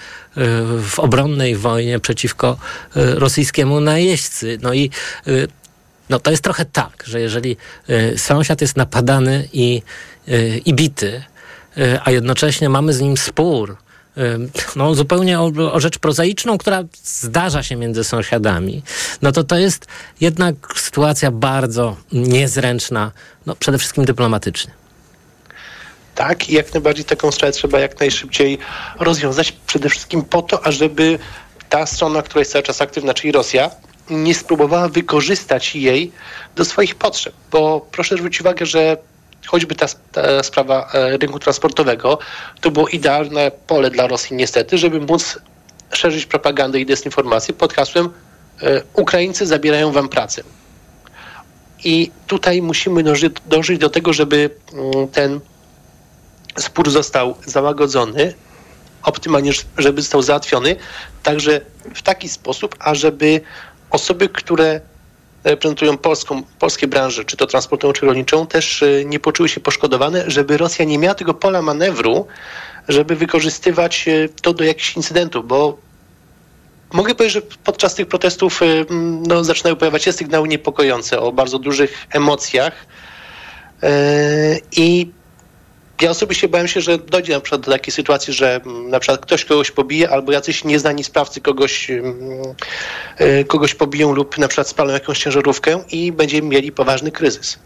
w 0.83 0.95
obronnej 0.99 1.57
wojnie 1.57 1.99
przeciwko 1.99 2.57
rosyjskiemu 2.95 3.81
najeźdźcy. 3.81 4.59
No 4.63 4.75
i 4.75 4.91
no 6.09 6.21
to 6.21 6.31
jest 6.31 6.45
trochę 6.45 6.65
tak, 6.65 7.05
że 7.07 7.21
jeżeli 7.21 7.57
sąsiad 8.17 8.61
jest 8.61 8.77
napadany 8.77 9.49
i, 9.53 9.83
i 10.65 10.75
bity, 10.75 11.23
a 12.05 12.11
jednocześnie 12.11 12.69
mamy 12.69 12.93
z 12.93 13.01
nim 13.01 13.17
spór, 13.17 13.77
no, 14.77 14.95
zupełnie 14.95 15.41
o, 15.41 15.53
o, 15.73 15.81
rzecz 15.81 15.99
prozaiczną, 15.99 16.59
która 16.59 16.85
zdarza 17.05 17.63
się 17.63 17.77
między 17.77 18.05
sąsiadami, 18.05 18.83
no 19.23 19.33
to 19.33 19.45
to 19.45 19.59
jest 19.59 19.87
jednak 20.21 20.55
sytuacja 20.77 21.31
bardzo 21.31 21.97
niezręczna, 22.13 23.13
no, 23.47 23.57
przede 23.57 23.79
wszystkim 23.79 24.05
dyplomatycznie. 24.05 24.73
Tak, 26.15 26.49
i 26.49 26.55
jak 26.55 26.75
najbardziej 26.75 27.05
taką 27.05 27.33
sprawę 27.33 27.53
trzeba 27.53 27.81
jak 27.81 28.01
najszybciej 28.01 28.59
rozwiązać, 29.01 29.53
przede 29.67 29.89
wszystkim 29.89 30.23
po 30.23 30.43
to, 30.43 30.67
ażeby 30.67 31.19
ta 31.69 31.87
strona, 31.87 32.23
która 32.23 32.41
jest 32.41 32.53
cały 32.53 32.63
czas 32.63 32.81
aktywna, 32.81 33.15
czyli 33.15 33.33
Rosja, 33.33 33.71
nie 34.11 34.35
spróbowała 34.35 34.89
wykorzystać 34.89 35.77
jej 35.77 36.13
do 36.57 36.65
swoich 36.65 36.95
potrzeb. 36.95 37.35
Bo 37.51 37.87
proszę 37.93 38.17
zwrócić 38.17 38.41
uwagę, 38.41 38.67
że 38.67 38.97
choćby 39.47 39.75
ta, 39.75 39.87
ta, 40.13 40.43
sprawa 40.43 40.91
e, 40.95 41.17
rynku 41.17 41.39
transportowego, 41.39 42.19
to 42.61 42.71
było 42.71 42.89
idealne 42.89 43.51
pole 43.67 43.91
dla 43.91 44.07
Rosji 44.07 44.37
niestety, 44.37 44.79
żeby 44.79 45.01
móc 45.01 45.39
szerzyć 45.93 46.27
propagandę 46.27 46.81
i 46.81 46.87
dezinformację 46.87 47.55
pod 47.55 47.75
hasłem 47.75 48.11
e, 48.63 48.83
Ukraińcy 48.93 49.47
zabierają 49.47 49.93
wam 49.93 50.09
pracę. 50.09 50.43
I 51.85 52.11
tutaj 52.27 52.63
musimy 52.63 53.03
dążyć, 53.03 53.33
dążyć 53.47 53.79
do 53.79 53.91
tego, 53.91 54.13
żeby 54.13 54.51
mm, 54.73 55.09
ten 55.09 55.41
spór 56.59 56.91
został 56.91 57.35
załagodzony, 57.47 58.35
optymalnie, 59.03 59.53
żeby 59.79 60.03
został 60.03 60.23
załatwiony, 60.23 60.77
także 61.23 61.61
w 61.95 62.03
taki 62.03 62.29
sposób, 62.29 62.77
ażeby 62.79 63.41
osoby, 63.91 64.29
które 64.29 64.81
reprezentują 65.45 65.99
polską, 65.99 66.43
polskie 66.59 66.87
branże, 66.87 67.25
czy 67.25 67.37
to 67.37 67.47
transportową, 67.47 67.93
czy 67.93 68.07
rolniczą, 68.07 68.47
też 68.47 68.83
e, 68.83 69.05
nie 69.05 69.21
poczuły 69.21 69.49
się 69.49 69.61
poszkodowane, 69.61 70.25
żeby 70.27 70.57
Rosja 70.57 70.85
nie 70.85 70.99
miała 70.99 71.15
tego 71.15 71.35
pola 71.35 71.63
manewru, 71.63 72.27
żeby 72.89 73.17
wykorzystywać 73.17 74.09
e, 74.09 74.29
to 74.43 74.55
do 74.55 74.65
jakichś 74.65 74.97
incydentów, 74.97 75.47
bo 75.47 75.79
mogę 76.93 77.15
powiedzieć, 77.15 77.35
że 77.35 77.43
podczas 77.65 77.95
tych 77.95 78.09
protestów 78.09 78.63
e, 78.63 78.67
no, 79.27 79.45
zaczynają 79.45 79.77
pojawiać 79.77 80.05
się 80.05 80.13
sygnały 80.13 80.49
niepokojące 80.49 81.21
o 81.21 81.33
bardzo 81.33 81.59
dużych 81.59 82.07
emocjach 82.13 82.73
i 84.77 85.11
ja 86.03 86.11
osobiście 86.11 86.49
bałem 86.49 86.69
się, 86.69 86.81
że 86.81 86.99
dojdzie 86.99 87.33
na 87.33 87.41
przykład 87.41 87.61
do 87.61 87.73
takiej 87.73 87.93
sytuacji, 87.93 88.35
że 88.35 88.55
mm, 88.55 88.91
na 88.91 89.01
przykład 89.01 89.21
ktoś 89.21 89.45
kogoś 89.45 89.71
pobije, 89.71 90.11
albo 90.11 90.33
jacyś 90.33 90.65
nieznani 90.65 91.05
sprawcy 91.05 91.41
kogoś, 91.41 91.91
mm, 91.91 92.15
e, 93.17 93.45
kogoś 93.45 93.75
pobiją 93.75 94.13
lub 94.13 94.39
na 94.39 94.49
przykład 94.49 94.69
spalą 94.69 94.93
jakąś 94.93 95.19
ciężarówkę 95.19 95.85
i 95.91 96.13
będziemy 96.13 96.49
mieli 96.49 96.73
poważny 96.73 97.11
kryzys. 97.11 97.59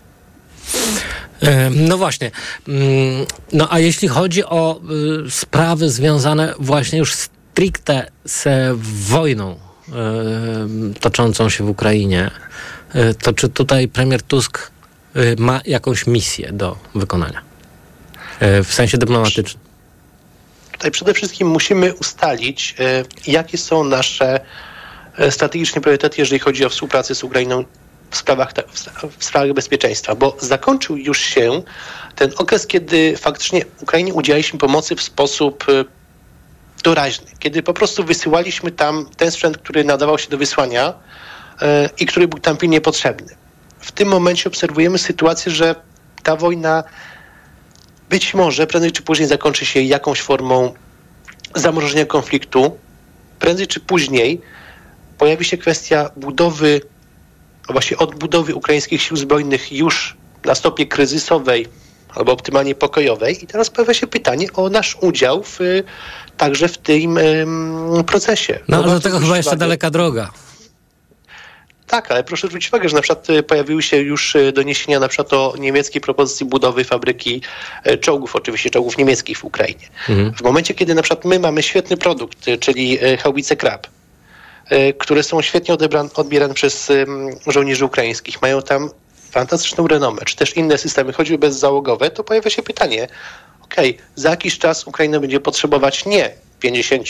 E, 1.42 1.70
no 1.70 1.98
właśnie. 1.98 2.30
Mm, 2.68 3.26
no 3.52 3.68
a 3.70 3.78
jeśli 3.78 4.08
chodzi 4.08 4.44
o 4.44 4.80
y, 5.26 5.30
sprawy 5.30 5.90
związane 5.90 6.54
właśnie 6.58 6.98
już 6.98 7.14
stricte 7.14 8.10
z 8.24 8.48
wojną 9.08 9.52
y, 9.52 11.00
toczącą 11.00 11.48
się 11.48 11.64
w 11.64 11.68
Ukrainie, 11.68 12.30
to 13.22 13.32
czy 13.32 13.48
tutaj 13.48 13.88
premier 13.88 14.22
Tusk 14.22 14.70
ma 15.38 15.60
jakąś 15.64 16.06
misję 16.06 16.52
do 16.52 16.76
wykonania? 16.94 17.45
E, 18.40 18.62
w 18.62 18.74
sensie 18.74 18.98
dyplomatycznym? 18.98 19.64
Tutaj 20.72 20.90
przede 20.90 21.14
wszystkim 21.14 21.48
musimy 21.48 21.94
ustalić, 21.94 22.74
e, 22.78 23.04
jakie 23.26 23.58
są 23.58 23.84
nasze 23.84 24.40
e, 25.18 25.30
strategiczne 25.30 25.80
priorytety, 25.80 26.16
jeżeli 26.18 26.38
chodzi 26.38 26.64
o 26.64 26.68
współpracę 26.68 27.14
z 27.14 27.24
Ukrainą 27.24 27.64
w 28.10 28.16
sprawach, 28.16 28.52
w 29.18 29.24
sprawach 29.24 29.52
bezpieczeństwa, 29.52 30.14
bo 30.14 30.36
zakończył 30.40 30.96
już 30.96 31.20
się 31.20 31.62
ten 32.14 32.32
okres, 32.36 32.66
kiedy 32.66 33.16
faktycznie 33.16 33.62
Ukrainie 33.80 34.14
udzielaliśmy 34.14 34.58
pomocy 34.58 34.96
w 34.96 35.02
sposób 35.02 35.64
doraźny, 36.82 37.26
kiedy 37.38 37.62
po 37.62 37.74
prostu 37.74 38.04
wysyłaliśmy 38.04 38.70
tam 38.70 39.06
ten 39.16 39.30
sprzęt, 39.30 39.58
który 39.58 39.84
nadawał 39.84 40.18
się 40.18 40.28
do 40.28 40.38
wysłania 40.38 40.92
i 41.98 42.06
który 42.06 42.28
był 42.28 42.38
tam 42.38 42.56
pilnie 42.56 42.80
potrzebny. 42.80 43.36
W 43.80 43.92
tym 43.92 44.08
momencie 44.08 44.48
obserwujemy 44.48 44.98
sytuację, 44.98 45.52
że 45.52 45.74
ta 46.22 46.36
wojna 46.36 46.84
być 48.10 48.34
może 48.34 48.66
prędzej 48.66 48.92
czy 48.92 49.02
później 49.02 49.28
zakończy 49.28 49.66
się 49.66 49.80
jakąś 49.80 50.20
formą 50.20 50.75
zamrożenia 51.54 52.06
konfliktu. 52.06 52.78
Prędzej 53.38 53.66
czy 53.66 53.80
później 53.80 54.40
pojawi 55.18 55.44
się 55.44 55.58
kwestia 55.58 56.10
budowy, 56.16 56.80
właśnie 57.68 57.96
odbudowy 57.96 58.54
ukraińskich 58.54 59.02
sił 59.02 59.16
zbrojnych 59.16 59.72
już 59.72 60.16
na 60.44 60.54
stopie 60.54 60.86
kryzysowej 60.86 61.66
albo 62.14 62.32
optymalnie 62.32 62.75
pokojowej. 62.75 63.44
I 63.44 63.46
teraz 63.46 63.70
pojawia 63.70 63.94
się 63.94 64.06
pytanie 64.06 64.46
o 64.52 64.68
nasz 64.68 64.96
udział 65.00 65.42
w, 65.42 65.58
także 66.36 66.68
w 66.68 66.78
tym 66.78 67.18
procesie. 68.06 68.58
No 68.68 68.76
ale 68.76 68.86
do 68.86 69.00
tego 69.00 69.20
chyba 69.20 69.36
jeszcze 69.36 69.56
daleka 69.56 69.90
droga. 69.90 70.30
Tak, 71.86 72.10
ale 72.10 72.24
proszę 72.24 72.46
zwrócić 72.46 72.68
uwagę, 72.68 72.88
że 72.88 72.96
na 72.96 73.02
przykład 73.02 73.30
e, 73.30 73.42
pojawiły 73.42 73.82
się 73.82 73.96
już 73.96 74.36
e, 74.36 74.52
doniesienia 74.52 75.00
na 75.00 75.08
przykład 75.08 75.32
o 75.32 75.54
niemieckiej 75.58 76.00
propozycji 76.00 76.46
budowy 76.46 76.84
fabryki 76.84 77.42
e, 77.84 77.98
czołgów, 77.98 78.36
oczywiście 78.36 78.70
czołgów 78.70 78.98
niemieckich 78.98 79.38
w 79.38 79.44
Ukrainie. 79.44 79.88
Mhm. 80.08 80.34
W 80.34 80.42
momencie, 80.42 80.74
kiedy 80.74 80.94
na 80.94 81.02
przykład 81.02 81.24
my 81.24 81.38
mamy 81.38 81.62
świetny 81.62 81.96
produkt, 81.96 82.38
czyli 82.60 82.98
haubice 83.18 83.56
Krab, 83.56 83.86
które 84.98 85.22
są 85.22 85.42
świetnie 85.42 85.74
odebrane, 85.74 86.08
odbierane 86.14 86.54
przez 86.54 86.92
żołnierzy 87.46 87.84
ukraińskich, 87.84 88.42
mają 88.42 88.62
tam 88.62 88.90
fantastyczną 89.30 89.86
renomę, 89.86 90.22
czy 90.24 90.36
też 90.36 90.56
inne 90.56 90.78
systemy, 90.78 91.12
choćby 91.12 91.38
bezzałogowe, 91.38 92.10
to 92.10 92.24
pojawia 92.24 92.50
się 92.50 92.62
pytanie, 92.62 93.08
okej, 93.62 93.94
okay, 93.94 94.06
za 94.14 94.30
jakiś 94.30 94.58
czas 94.58 94.86
Ukraina 94.86 95.20
będzie 95.20 95.40
potrzebować 95.40 96.06
nie 96.06 96.30
50 96.60 97.08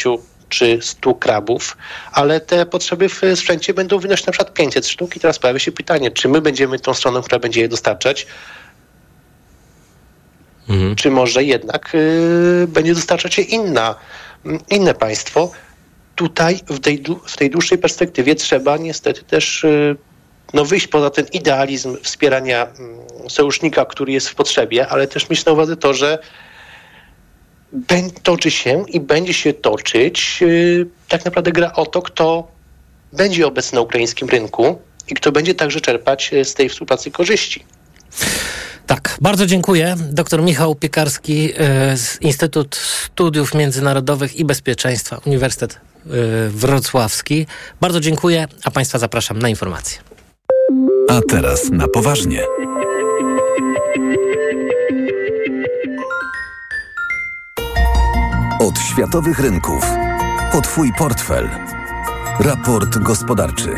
czy 0.49 0.79
100 0.83 1.15
krabów, 1.15 1.76
ale 2.12 2.41
te 2.41 2.67
potrzeby 2.67 3.09
w 3.09 3.21
sprzęcie 3.35 3.75
będą 3.75 3.99
wynosić 3.99 4.26
na 4.26 4.33
przykład 4.33 4.55
500 4.55 4.87
sztuk 4.88 5.17
i 5.17 5.21
teraz 5.21 5.38
pojawia 5.38 5.59
się 5.59 5.73
pytanie, 5.73 6.11
czy 6.11 6.29
my 6.29 6.41
będziemy 6.41 6.79
tą 6.79 6.95
stroną, 6.95 7.23
która 7.23 7.38
będzie 7.38 7.61
je 7.61 7.69
dostarczać, 7.69 8.26
Mhm. 10.69 10.97
czy 10.97 11.11
może 11.11 11.45
jednak 11.45 11.95
y, 11.95 12.67
będzie 12.69 12.95
dostarczać 12.95 13.38
je 13.38 13.45
inna, 13.45 13.95
m, 14.47 14.59
inne 14.71 14.95
państwo. 14.95 15.50
Tutaj 16.17 16.61
w 16.69 16.81
tej, 16.81 17.03
w 17.26 17.37
tej 17.37 17.50
dłuższej 17.50 17.79
perspektywie 17.79 18.35
trzeba 18.35 18.76
niestety 18.76 19.23
też 19.23 19.65
y, 19.65 19.97
no, 20.55 20.65
wyjść 20.65 20.87
poza 20.87 21.11
ten 21.11 21.26
idealizm 21.33 21.97
wspierania 22.03 22.67
mm, 22.67 22.99
sojusznika, 23.29 23.85
który 23.85 24.12
jest 24.12 24.29
w 24.29 24.35
potrzebie, 24.35 24.88
ale 24.88 25.07
też 25.07 25.31
mieć 25.31 25.45
na 25.45 25.53
uwadze 25.53 25.76
to, 25.76 25.95
że 25.95 26.19
toczy 28.23 28.51
się 28.51 28.85
i 28.89 29.01
będzie 29.01 29.35
się 29.35 29.53
toczyć 29.53 30.39
y, 30.43 30.87
tak 31.09 31.25
naprawdę 31.25 31.53
gra 31.53 31.73
o 31.73 31.87
to, 31.87 32.03
kto 32.03 32.49
będzie 33.13 33.47
obecny 33.47 33.77
na 33.77 33.83
ukraińskim 33.83 34.29
rynku 34.29 34.79
i 35.09 35.15
kto 35.15 35.33
będzie 35.33 35.55
także 35.55 35.81
czerpać 35.81 36.33
y, 36.33 36.45
z 36.45 36.55
tej 36.55 36.69
współpracy 36.69 37.11
korzyści. 37.11 37.65
Tak, 38.87 39.19
bardzo 39.21 39.47
dziękuję. 39.47 39.95
Dr 39.99 40.43
Michał 40.43 40.75
Piekarski 40.75 41.53
e, 41.57 41.97
z 41.97 42.23
Instytut 42.23 42.77
Studiów 42.77 43.55
Międzynarodowych 43.55 44.37
i 44.37 44.45
Bezpieczeństwa, 44.45 45.21
Uniwersytet 45.27 45.81
Wrocławski. 46.49 47.47
Bardzo 47.81 48.01
dziękuję, 48.01 48.47
a 48.65 48.71
Państwa 48.71 48.99
zapraszam 48.99 49.39
na 49.39 49.49
informacje. 49.49 49.99
A 51.09 51.21
teraz 51.29 51.71
na 51.71 51.89
poważnie. 51.89 52.43
Od 58.76 58.83
światowych 58.83 59.38
rynków. 59.38 59.85
O 60.52 60.61
Twój 60.61 60.92
portfel. 60.92 61.50
Raport 62.40 62.99
gospodarczy. 62.99 63.75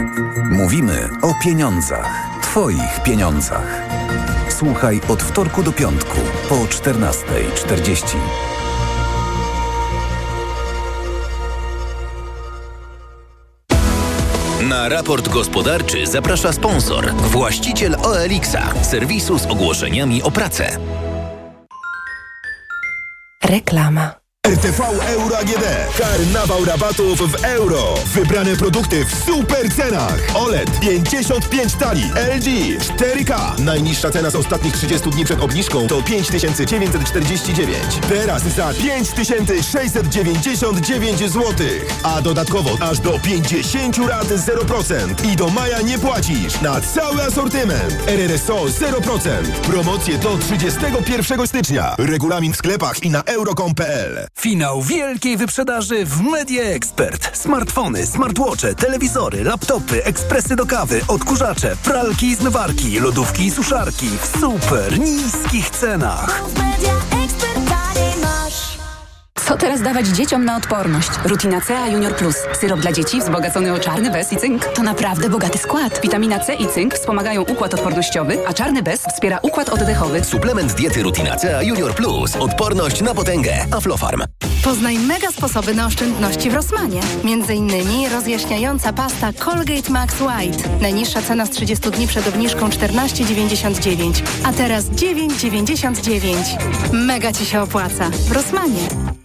Mówimy 0.51 1.11
o 1.23 1.35
pieniądzach. 1.45 2.41
Twoich 2.43 3.03
pieniądzach. 3.05 3.83
Słuchaj 4.49 5.01
od 5.09 5.23
wtorku 5.23 5.63
do 5.63 5.73
piątku 5.73 6.17
po 6.49 6.55
14.40. 6.55 8.17
Na 14.69 14.89
raport 14.89 15.29
gospodarczy 15.29 16.07
zaprasza 16.07 16.53
sponsor, 16.53 17.13
właściciel 17.15 17.97
OLX-a, 18.03 18.85
serwisu 18.85 19.39
z 19.39 19.47
ogłoszeniami 19.47 20.23
o 20.23 20.31
pracę. 20.31 20.79
Reklama. 23.45 24.28
RTV 24.49 24.81
Euro 25.09 25.39
AGD. 25.39 25.65
Karnawał 25.99 26.65
rabatów 26.65 27.33
w 27.33 27.45
euro. 27.45 27.95
Wybrane 28.07 28.57
produkty 28.57 29.05
w 29.05 29.25
super 29.25 29.75
cenach. 29.77 30.19
OLED 30.35 30.81
55 30.81 31.75
tali. 31.75 32.03
LG 32.37 32.79
4K. 32.79 33.61
Najniższa 33.61 34.11
cena 34.11 34.31
z 34.31 34.35
ostatnich 34.35 34.75
30 34.75 35.11
dni 35.11 35.25
przed 35.25 35.41
obniżką 35.41 35.87
to 35.87 36.03
5949. 36.03 37.77
Teraz 38.09 38.43
za 38.43 38.73
5699 38.75 41.19
zł. 41.19 41.43
A 42.03 42.23
dodatkowo 42.23 42.71
aż 42.81 42.99
do 42.99 43.19
50 43.19 43.99
rat 43.99 44.27
0%. 44.27 45.27
I 45.33 45.37
do 45.37 45.49
maja 45.49 45.81
nie 45.81 45.99
płacisz. 45.99 46.61
Na 46.61 46.81
cały 46.81 47.23
asortyment. 47.23 47.95
RRSO 48.07 48.65
0%. 48.65 49.31
Promocje 49.67 50.19
do 50.19 50.39
31 50.39 51.47
stycznia. 51.47 51.95
Regulamin 51.99 52.53
w 52.53 52.57
sklepach 52.57 53.03
i 53.03 53.11
na 53.11 53.23
euro.com.pl. 53.23 54.29
Finał 54.41 54.83
wielkiej 54.83 55.37
wyprzedaży 55.37 56.05
w 56.05 56.21
Media 56.21 56.63
Expert. 56.63 57.37
Smartfony, 57.37 58.07
smartwatche, 58.07 58.75
telewizory, 58.75 59.45
laptopy, 59.45 60.05
ekspresy 60.05 60.57
do 60.57 60.67
kawy, 60.67 61.01
odkurzacze, 61.09 61.77
pralki 61.85 62.27
i 62.27 62.35
zmywarki, 62.35 63.01
lodówki 63.01 63.45
i 63.45 63.51
suszarki 63.51 64.09
w 64.23 64.41
super 64.41 64.99
niskich 64.99 65.71
cenach. 65.71 66.43
Co 69.49 69.57
teraz 69.57 69.83
dawać 69.83 70.07
dzieciom 70.07 70.45
na 70.45 70.57
odporność? 70.57 71.11
Rutina 71.25 71.61
C 71.61 71.91
Junior 71.91 72.17
Plus. 72.17 72.37
Syrop 72.61 72.81
dla 72.81 72.93
dzieci 72.93 73.21
wzbogacony 73.21 73.73
o 73.73 73.79
czarny 73.79 74.11
bez 74.11 74.33
i 74.33 74.37
cynk. 74.37 74.65
To 74.65 74.83
naprawdę 74.83 75.31
bogaty 75.31 75.59
skład. 75.59 76.01
Witamina 76.03 76.39
C 76.39 76.55
i 76.55 76.67
cynk 76.67 76.95
wspomagają 76.95 77.43
układ 77.43 77.75
odpornościowy, 77.75 78.39
a 78.47 78.53
czarny 78.53 78.83
bez 78.83 79.01
wspiera 79.01 79.39
układ 79.43 79.69
oddechowy. 79.69 80.25
Suplement 80.25 80.73
diety 80.73 81.03
Rutina 81.03 81.37
C 81.37 81.65
Junior 81.65 81.95
Plus. 81.95 82.37
Odporność 82.37 83.01
na 83.01 83.15
potęgę. 83.15 83.67
Aflofarm. 83.71 84.23
Poznaj 84.65 84.99
mega 84.99 85.31
sposoby 85.31 85.75
na 85.75 85.87
oszczędności 85.87 86.51
w 86.51 86.55
Rosmanie. 86.55 87.01
Między 87.25 87.55
innymi 87.55 88.09
rozjaśniająca 88.09 88.93
pasta 88.93 89.33
Colgate 89.33 89.93
Max 89.93 90.15
White. 90.21 90.69
Najniższa 90.81 91.23
cena 91.23 91.47
z 91.47 91.51
30 91.51 91.91
dni 91.91 92.07
przed 92.07 92.29
obniżką 92.29 92.69
14,99, 92.69 94.23
a 94.45 94.53
teraz 94.53 94.85
9,99. 94.85 96.33
Mega 96.93 97.33
Ci 97.33 97.47
się 97.47 97.61
opłaca. 97.61 98.11
W 98.11 98.33
Rosmanie. 98.33 99.18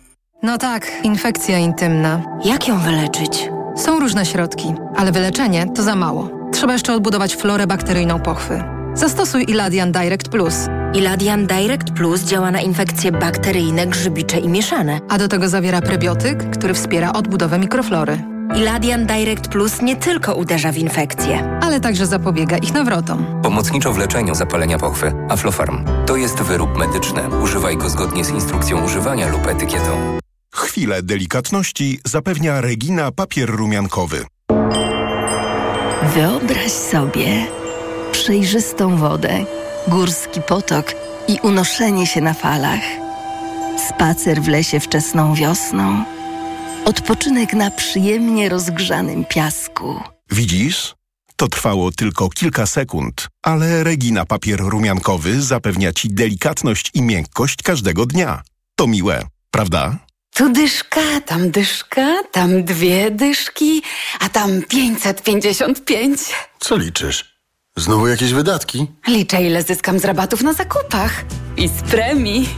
No 0.43 0.58
tak, 0.58 0.91
infekcja 1.03 1.58
intymna. 1.58 2.21
Jak 2.45 2.67
ją 2.67 2.79
wyleczyć? 2.79 3.49
Są 3.77 3.99
różne 3.99 4.25
środki, 4.25 4.73
ale 4.95 5.12
wyleczenie 5.12 5.65
to 5.75 5.84
za 5.84 5.95
mało. 5.95 6.29
Trzeba 6.51 6.73
jeszcze 6.73 6.93
odbudować 6.93 7.36
florę 7.36 7.67
bakteryjną 7.67 8.19
pochwy. 8.19 8.63
Zastosuj 8.93 9.45
Iladian 9.47 9.91
Direct 9.91 10.29
Plus. 10.29 10.56
Iladian 10.93 11.47
Direct 11.47 11.91
Plus 11.91 12.21
działa 12.23 12.51
na 12.51 12.62
infekcje 12.62 13.12
bakteryjne, 13.12 13.88
grzybicze 13.88 14.39
i 14.39 14.49
mieszane. 14.49 14.99
A 15.10 15.17
do 15.17 15.27
tego 15.27 15.49
zawiera 15.49 15.82
prebiotyk, 15.82 16.49
który 16.49 16.73
wspiera 16.73 17.13
odbudowę 17.13 17.60
mikroflory. 17.60 18.17
Iladian 18.56 19.06
Direct 19.06 19.47
Plus 19.47 19.82
nie 19.82 19.95
tylko 19.95 20.36
uderza 20.36 20.71
w 20.71 20.77
infekcje, 20.77 21.60
ale 21.62 21.79
także 21.79 22.06
zapobiega 22.06 22.58
ich 22.58 22.73
nawrotom. 22.73 23.25
Pomocniczo 23.43 23.93
w 23.93 23.97
leczeniu 23.97 24.36
zapalenia 24.36 24.77
pochwy. 24.77 25.12
Aflofarm. 25.29 25.86
To 26.06 26.15
jest 26.15 26.41
wyrób 26.41 26.77
medyczny. 26.77 27.21
Używaj 27.43 27.77
go 27.77 27.89
zgodnie 27.89 28.25
z 28.25 28.29
instrukcją 28.29 28.86
używania 28.86 29.27
lub 29.29 29.47
etykietą. 29.47 30.19
Chwilę 30.53 31.03
delikatności 31.03 31.99
zapewnia 32.05 32.61
Regina 32.61 33.11
papier 33.11 33.49
rumiankowy. 33.49 34.25
Wyobraź 36.15 36.71
sobie 36.71 37.47
przejrzystą 38.11 38.97
wodę, 38.97 39.45
górski 39.87 40.41
potok 40.41 40.93
i 41.27 41.39
unoszenie 41.43 42.07
się 42.07 42.21
na 42.21 42.33
falach. 42.33 42.81
Spacer 43.89 44.41
w 44.41 44.47
lesie 44.47 44.79
wczesną 44.79 45.35
wiosną. 45.35 46.03
Odpoczynek 46.85 47.53
na 47.53 47.71
przyjemnie 47.71 48.49
rozgrzanym 48.49 49.25
piasku. 49.25 50.01
Widzisz? 50.31 50.95
To 51.35 51.47
trwało 51.47 51.91
tylko 51.91 52.29
kilka 52.29 52.65
sekund, 52.65 53.27
ale 53.43 53.83
Regina 53.83 54.25
papier 54.25 54.59
rumiankowy 54.59 55.41
zapewnia 55.41 55.93
Ci 55.93 56.09
delikatność 56.09 56.91
i 56.93 57.01
miękkość 57.01 57.61
każdego 57.63 58.05
dnia. 58.05 58.41
To 58.75 58.87
miłe, 58.87 59.23
prawda? 59.51 59.97
Tu 60.34 60.50
dyszka, 60.50 61.22
tam 61.26 61.52
dyszka, 61.52 62.24
tam 62.32 62.63
dwie 62.63 63.12
dyszki, 63.12 63.82
a 64.19 64.30
tam 64.30 64.62
555. 64.69 66.19
Co 66.60 66.78
liczysz? 66.78 67.36
Znowu 67.78 68.08
jakieś 68.08 68.34
wydatki? 68.34 68.88
Liczę, 69.08 69.43
ile 69.43 69.63
zyskam 69.63 70.00
z 70.00 70.06
rabatów 70.06 70.41
na 70.41 70.54
zakupach. 70.54 71.26
I 71.58 71.67
z 71.67 71.72
premii. 71.91 72.50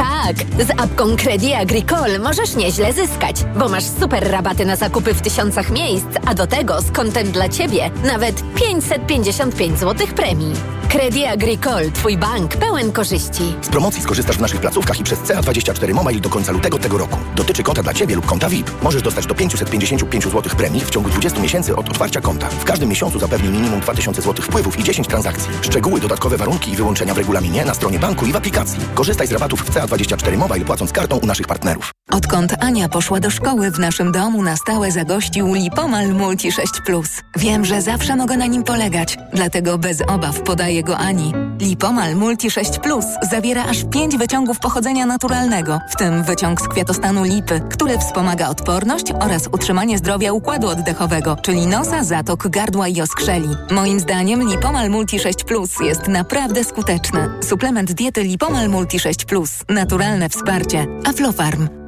Tak, 0.00 0.36
z 0.66 0.70
apką 0.80 1.16
Credit 1.16 1.54
Agricole 1.54 2.18
możesz 2.18 2.56
nieźle 2.56 2.92
zyskać, 2.92 3.36
bo 3.58 3.68
masz 3.68 3.84
super 4.00 4.30
rabaty 4.30 4.64
na 4.64 4.76
zakupy 4.76 5.14
w 5.14 5.22
tysiącach 5.22 5.70
miejsc, 5.70 6.06
a 6.26 6.34
do 6.34 6.46
tego 6.46 6.80
z 6.80 6.90
kontem 6.90 7.32
dla 7.32 7.48
Ciebie 7.48 7.90
nawet 8.04 8.42
555 8.54 9.78
zł 9.78 10.06
premii. 10.16 10.52
Credit 10.90 11.26
Agricole, 11.26 11.90
Twój 11.90 12.16
bank 12.16 12.56
pełen 12.56 12.92
korzyści. 12.92 13.54
Z 13.62 13.68
promocji 13.68 14.02
skorzystasz 14.02 14.36
w 14.36 14.40
naszych 14.40 14.60
placówkach 14.60 15.00
i 15.00 15.04
przez 15.04 15.18
CA24 15.18 15.94
Mobile 15.94 16.20
do 16.20 16.28
końca 16.28 16.52
lutego 16.52 16.78
tego 16.78 16.98
roku. 16.98 17.18
Dotyczy 17.36 17.62
konta 17.62 17.82
dla 17.82 17.94
Ciebie 17.94 18.16
lub 18.16 18.26
konta 18.26 18.48
VIP. 18.48 18.70
Możesz 18.82 19.02
dostać 19.02 19.26
do 19.26 19.34
555 19.34 20.24
zł 20.24 20.42
premii 20.56 20.80
w 20.80 20.90
ciągu 20.90 21.10
20 21.10 21.40
miesięcy 21.40 21.76
od 21.76 21.88
otwarcia 21.88 22.20
konta. 22.20 22.48
W 22.48 22.64
każdym 22.64 22.88
miesiącu 22.88 23.18
zapewni 23.18 23.48
minimum 23.48 23.80
2000 23.80 24.22
zł 24.22 24.44
wpływów 24.44 24.78
i 24.78 24.84
10 24.84 25.08
transakcji. 25.08 25.50
Szczegóły, 25.62 26.00
dodatkowe 26.00 26.36
warunki 26.36 26.70
i 26.70 26.76
wyłączenia 26.76 27.14
w 27.14 27.18
regulaminie 27.18 27.64
na 27.64 27.74
stronie 27.74 27.98
banku 27.98 28.26
i 28.26 28.32
w 28.32 28.36
aplikacji. 28.36 28.78
Korzystaj 28.94 29.26
z 29.26 29.32
rabatów 29.32 29.60
w 29.62 29.70
CA24 29.70 29.89
Mobile 30.36 30.64
płacąc 30.64 30.92
kartą 30.92 31.16
u 31.16 31.26
naszych 31.26 31.46
partnerów. 31.46 31.90
Odkąd 32.10 32.54
Ania 32.60 32.88
poszła 32.88 33.20
do 33.20 33.30
szkoły, 33.30 33.70
w 33.70 33.78
naszym 33.78 34.12
domu 34.12 34.42
na 34.42 34.56
stałe 34.56 34.92
zagościł 34.92 35.54
Lipomal 35.54 36.14
Multi 36.14 36.52
6 36.52 36.72
Plus. 36.86 37.08
Wiem, 37.36 37.64
że 37.64 37.82
zawsze 37.82 38.16
mogę 38.16 38.36
na 38.36 38.46
nim 38.46 38.62
polegać, 38.62 39.18
dlatego 39.34 39.78
bez 39.78 40.02
obaw 40.08 40.40
podaję 40.40 40.82
go 40.82 40.98
Ani. 40.98 41.32
Lipomal 41.60 42.16
Multi 42.16 42.50
6 42.50 42.78
Plus 42.78 43.04
zawiera 43.30 43.64
aż 43.64 43.84
5 43.90 44.16
wyciągów 44.16 44.58
pochodzenia 44.58 45.06
naturalnego, 45.06 45.80
w 45.90 45.96
tym 45.96 46.24
wyciąg 46.24 46.60
z 46.60 46.68
kwiatostanu 46.68 47.24
lipy, 47.24 47.60
który 47.70 47.98
wspomaga 47.98 48.48
odporność 48.48 49.12
oraz 49.20 49.46
utrzymanie 49.52 49.98
zdrowia 49.98 50.32
układu 50.32 50.68
oddechowego, 50.68 51.36
czyli 51.42 51.66
nosa, 51.66 52.04
zatok, 52.04 52.48
gardła 52.48 52.88
i 52.88 53.00
oskrzeli. 53.00 53.48
Moim 53.70 54.00
zdaniem 54.00 54.48
Lipomal 54.48 54.90
Multi 54.90 55.18
6 55.18 55.44
Plus 55.44 55.70
jest 55.80 56.08
naprawdę 56.08 56.64
skuteczny. 56.64 57.28
Suplement 57.48 57.92
diety 57.92 58.22
Lipomal 58.22 58.68
Multi 58.68 59.00
6 59.00 59.24
Plus. 59.24 59.50
Naturalne 59.70 60.28
wsparcie. 60.28 60.86
Aflofarm. 61.04 61.79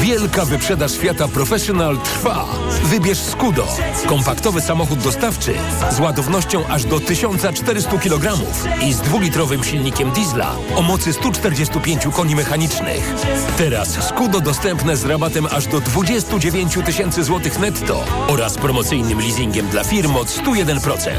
Wielka 0.00 0.44
wyprzedaż 0.44 0.98
Fiata 0.98 1.28
Professional 1.28 1.98
trwa. 1.98 2.46
Wybierz 2.84 3.18
Skudo. 3.18 3.66
Kompaktowy 4.06 4.60
samochód 4.60 4.98
dostawczy 4.98 5.54
z 5.90 6.00
ładownością 6.00 6.66
aż 6.66 6.84
do 6.84 7.00
1400 7.00 7.98
kg 7.98 8.38
i 8.82 8.92
z 8.92 9.00
dwulitrowym 9.00 9.64
silnikiem 9.64 10.10
diesla 10.10 10.56
o 10.76 10.82
mocy 10.82 11.12
145 11.12 12.02
koni 12.12 12.36
mechanicznych. 12.36 13.14
Teraz 13.58 14.08
Skudo 14.08 14.40
dostępne 14.40 14.96
z 14.96 15.04
rabatem 15.04 15.46
aż 15.50 15.66
do 15.66 15.80
29 15.80 16.78
tysięcy 16.86 17.24
złotych 17.24 17.58
netto 17.58 18.04
oraz 18.28 18.54
promocyjnym 18.54 19.20
leasingiem 19.20 19.68
dla 19.68 19.84
firm 19.84 20.16
od 20.16 20.28
101%. 20.28 21.10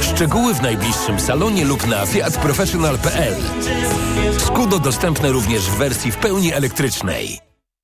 Szczegóły 0.00 0.54
w 0.54 0.62
najbliższym 0.62 1.20
salonie 1.20 1.64
lub 1.64 1.86
na 1.86 2.06
fiatprofessional.pl. 2.06 3.36
Skudo 4.38 4.78
dostępne 4.78 5.32
również 5.32 5.62
w 5.62 5.76
wersji 5.76 6.12
w 6.12 6.16
pełni 6.16 6.52
elektrycznej. 6.52 7.46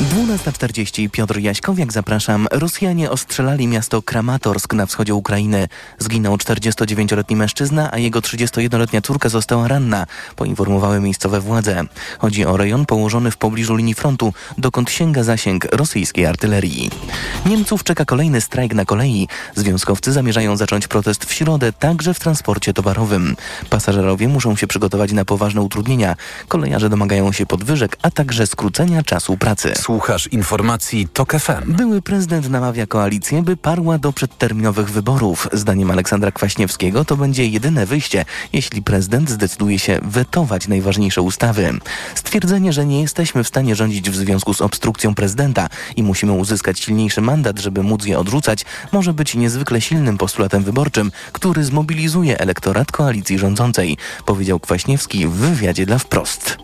12.40 0.00 1.10
Piotr 1.10 1.38
Jaśkowiak, 1.38 1.92
zapraszam. 1.92 2.48
Rosjanie 2.50 3.10
ostrzelali 3.10 3.66
miasto 3.66 4.02
Kramatorsk 4.02 4.74
na 4.74 4.86
wschodzie 4.86 5.14
Ukrainy. 5.14 5.68
Zginął 5.98 6.36
49-letni 6.36 7.36
mężczyzna, 7.36 7.92
a 7.92 7.98
jego 7.98 8.20
31-letnia 8.20 9.00
córka 9.00 9.28
została 9.28 9.68
ranna, 9.68 10.06
poinformowały 10.36 11.00
miejscowe 11.00 11.40
władze. 11.40 11.84
Chodzi 12.18 12.46
o 12.46 12.56
rejon 12.56 12.86
położony 12.86 13.30
w 13.30 13.36
pobliżu 13.36 13.76
linii 13.76 13.94
frontu, 13.94 14.32
dokąd 14.58 14.90
sięga 14.90 15.22
zasięg 15.22 15.64
rosyjskiej 15.64 16.26
artylerii. 16.26 16.90
Niemców 17.46 17.84
czeka 17.84 18.04
kolejny 18.04 18.40
strajk 18.40 18.74
na 18.74 18.84
kolei. 18.84 19.28
Związkowcy 19.54 20.12
zamierzają 20.12 20.56
zacząć 20.56 20.88
protest 20.88 21.24
w 21.24 21.32
środę, 21.32 21.72
także 21.72 22.14
w 22.14 22.20
transporcie 22.20 22.72
towarowym. 22.72 23.36
Pasażerowie 23.70 24.28
muszą 24.28 24.56
się 24.56 24.66
przygotować 24.66 25.12
na 25.12 25.24
poważne 25.24 25.62
utrudnienia. 25.62 26.16
Kolejarze 26.48 26.88
domagają 26.88 27.32
się 27.32 27.46
podwyżek, 27.46 27.96
a 28.02 28.10
także 28.10 28.46
skrócenia 28.46 29.02
czasu 29.02 29.36
pracy. 29.36 29.72
Słuchasz 29.90 30.26
informacji 30.26 31.08
TOK 31.12 31.32
FM. 31.32 31.72
Były 31.72 32.02
prezydent 32.02 32.50
namawia 32.50 32.86
koalicję, 32.86 33.42
by 33.42 33.56
parła 33.56 33.98
do 33.98 34.12
przedterminowych 34.12 34.90
wyborów. 34.90 35.48
Zdaniem 35.52 35.90
Aleksandra 35.90 36.30
Kwaśniewskiego 36.30 37.04
to 37.04 37.16
będzie 37.16 37.46
jedyne 37.46 37.86
wyjście, 37.86 38.24
jeśli 38.52 38.82
prezydent 38.82 39.30
zdecyduje 39.30 39.78
się 39.78 39.98
wetować 40.02 40.68
najważniejsze 40.68 41.22
ustawy. 41.22 41.78
Stwierdzenie, 42.14 42.72
że 42.72 42.86
nie 42.86 43.00
jesteśmy 43.00 43.44
w 43.44 43.48
stanie 43.48 43.76
rządzić 43.76 44.10
w 44.10 44.16
związku 44.16 44.54
z 44.54 44.60
obstrukcją 44.60 45.14
prezydenta 45.14 45.68
i 45.96 46.02
musimy 46.02 46.32
uzyskać 46.32 46.80
silniejszy 46.80 47.20
mandat, 47.20 47.58
żeby 47.58 47.82
móc 47.82 48.04
je 48.04 48.18
odrzucać, 48.18 48.64
może 48.92 49.12
być 49.12 49.34
niezwykle 49.34 49.80
silnym 49.80 50.18
postulatem 50.18 50.64
wyborczym, 50.64 51.12
który 51.32 51.64
zmobilizuje 51.64 52.38
elektorat 52.38 52.92
koalicji 52.92 53.38
rządzącej, 53.38 53.96
powiedział 54.26 54.60
Kwaśniewski 54.60 55.26
w 55.26 55.32
wywiadzie 55.32 55.86
dla 55.86 55.98
Wprost. 55.98 56.56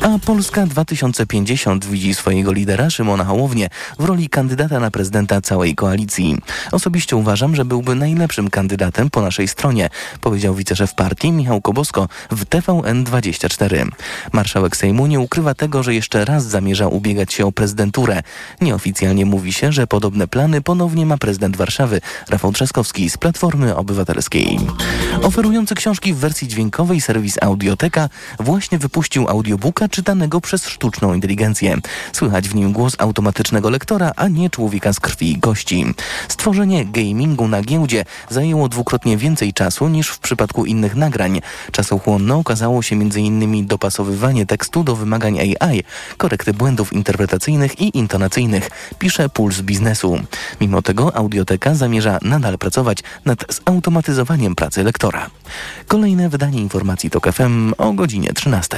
A 0.00 0.18
Polska 0.26 0.66
2050 0.66 1.86
widzi 1.86 2.14
swojego 2.14 2.52
lidera 2.52 2.67
Szymona 2.90 3.24
Hołownię 3.24 3.68
w 3.98 4.04
roli 4.04 4.28
kandydata 4.28 4.80
na 4.80 4.90
prezydenta 4.90 5.40
całej 5.40 5.74
koalicji. 5.74 6.36
Osobiście 6.72 7.16
uważam, 7.16 7.56
że 7.56 7.64
byłby 7.64 7.94
najlepszym 7.94 8.50
kandydatem 8.50 9.10
po 9.10 9.20
naszej 9.20 9.48
stronie, 9.48 9.90
powiedział 10.20 10.54
wiceszef 10.54 10.94
partii 10.94 11.32
Michał 11.32 11.60
Kobosko 11.60 12.08
w 12.30 12.44
TVN24. 12.44 13.88
Marszałek 14.32 14.76
Sejmu 14.76 15.06
nie 15.06 15.20
ukrywa 15.20 15.54
tego, 15.54 15.82
że 15.82 15.94
jeszcze 15.94 16.24
raz 16.24 16.44
zamierza 16.44 16.88
ubiegać 16.88 17.32
się 17.32 17.46
o 17.46 17.52
prezydenturę. 17.52 18.22
Nieoficjalnie 18.60 19.26
mówi 19.26 19.52
się, 19.52 19.72
że 19.72 19.86
podobne 19.86 20.28
plany 20.28 20.60
ponownie 20.62 21.06
ma 21.06 21.18
prezydent 21.18 21.56
Warszawy 21.56 22.00
Rafał 22.28 22.52
Trzaskowski 22.52 23.10
z 23.10 23.18
Platformy 23.18 23.76
Obywatelskiej. 23.76 24.58
Oferujący 25.22 25.74
książki 25.74 26.14
w 26.14 26.16
wersji 26.16 26.48
dźwiękowej 26.48 27.00
serwis 27.00 27.38
Audioteka 27.42 28.08
właśnie 28.40 28.78
wypuścił 28.78 29.28
audiobooka 29.28 29.88
czytanego 29.88 30.40
przez 30.40 30.68
sztuczną 30.68 31.14
inteligencję. 31.14 31.76
Słychać 32.12 32.48
w 32.48 32.54
nim 32.58 32.72
głos 32.72 32.96
automatycznego 32.98 33.70
lektora, 33.70 34.12
a 34.16 34.28
nie 34.28 34.50
człowieka 34.50 34.92
z 34.92 35.00
krwi 35.00 35.32
i 35.32 35.40
kości. 35.40 35.94
Stworzenie 36.28 36.86
gamingu 36.86 37.48
na 37.48 37.62
giełdzie 37.62 38.04
zajęło 38.30 38.68
dwukrotnie 38.68 39.16
więcej 39.16 39.52
czasu 39.52 39.88
niż 39.88 40.08
w 40.08 40.18
przypadku 40.18 40.64
innych 40.64 40.94
nagrań. 40.94 41.40
Czasochłonne 41.72 42.34
okazało 42.34 42.82
się 42.82 42.96
m.in. 42.96 43.66
dopasowywanie 43.66 44.46
tekstu 44.46 44.84
do 44.84 44.96
wymagań 44.96 45.38
AI, 45.40 45.82
korekty 46.16 46.54
błędów 46.54 46.92
interpretacyjnych 46.92 47.80
i 47.80 47.98
intonacyjnych, 47.98 48.70
pisze 48.98 49.28
Puls 49.28 49.60
Biznesu. 49.60 50.18
Mimo 50.60 50.82
tego 50.82 51.16
Audioteka 51.16 51.74
zamierza 51.74 52.18
nadal 52.22 52.58
pracować 52.58 52.98
nad 53.24 53.44
zautomatyzowaniem 53.54 54.54
pracy 54.54 54.84
lektora. 54.84 55.30
Kolejne 55.88 56.28
wydanie 56.28 56.60
informacji 56.60 57.10
TOK 57.10 57.32
FM 57.32 57.72
o 57.78 57.92
godzinie 57.92 58.32
13. 58.32 58.76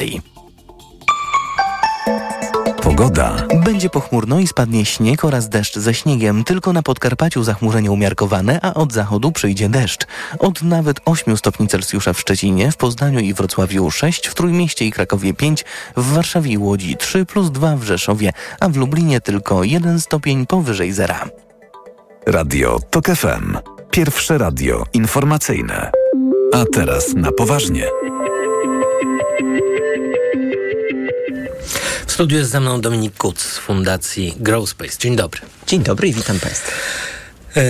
Pogoda. 2.83 3.37
Będzie 3.65 3.91
pochmurno 3.91 4.39
i 4.39 4.47
spadnie 4.47 4.85
śnieg 4.85 5.25
oraz 5.25 5.49
deszcz 5.49 5.79
ze 5.79 5.95
śniegiem. 5.95 6.45
Tylko 6.45 6.73
na 6.73 6.83
Podkarpaciu 6.83 7.43
zachmurzenie 7.43 7.91
umiarkowane, 7.91 8.61
a 8.63 8.75
od 8.75 8.93
zachodu 8.93 9.33
przyjdzie 9.33 9.69
deszcz. 9.69 10.07
Od 10.39 10.63
nawet 10.63 11.01
8 11.05 11.37
stopni 11.37 11.69
Celsjusza 11.69 12.13
w 12.13 12.21
Szczecinie, 12.21 12.73
w 12.73 12.77
Poznaniu 12.77 13.21
i 13.21 13.35
Wrocławiu 13.35 13.91
6, 13.91 14.27
w 14.27 14.35
Trójmieście 14.35 14.87
i 14.87 14.93
Krakowie 14.93 15.35
5, 15.35 15.65
w 15.97 16.13
Warszawie 16.13 16.53
i 16.53 16.59
Łodzi 16.59 16.97
3 16.97 17.27
plus 17.27 17.51
2 17.51 17.77
w 17.77 17.83
Rzeszowie, 17.83 18.33
a 18.61 18.69
w 18.69 18.77
Lublinie 18.77 19.21
tylko 19.21 19.65
1 19.65 20.01
stopień 20.01 20.47
powyżej 20.47 20.93
zera. 20.93 21.29
Radio 22.27 22.79
TOK 22.91 23.07
FM. 23.07 23.59
Pierwsze 23.91 24.39
radio 24.39 24.85
informacyjne. 24.93 25.91
A 26.55 26.65
teraz 26.73 27.15
na 27.15 27.33
poważnie. 27.33 27.85
Studiu 32.21 32.39
jest 32.39 32.51
ze 32.51 32.61
mną 32.61 32.81
Dominik 32.81 33.17
Kuc 33.17 33.41
z 33.41 33.59
Fundacji 33.59 34.35
Growspace. 34.41 34.99
Dzień 34.99 35.17
dobry. 35.17 35.41
Dzień 35.67 35.83
dobry 35.83 36.09
i 36.09 36.13
witam 36.13 36.39
Państwa. 36.41 36.73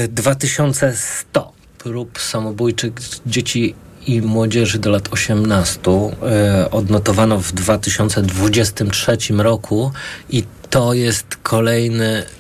2100 0.08 1.52
prób 1.78 2.20
samobójczych 2.20 2.92
dzieci 3.26 3.74
i 4.06 4.22
młodzieży 4.22 4.78
do 4.78 4.90
lat 4.90 5.08
18 5.10 5.80
e, 5.90 6.70
odnotowano 6.70 7.38
w 7.38 7.52
2023 7.52 9.16
roku 9.36 9.92
i 10.30 10.44
to 10.70 10.94
jest 10.94 11.26
kolejny 11.42 12.06
e, 12.06 12.39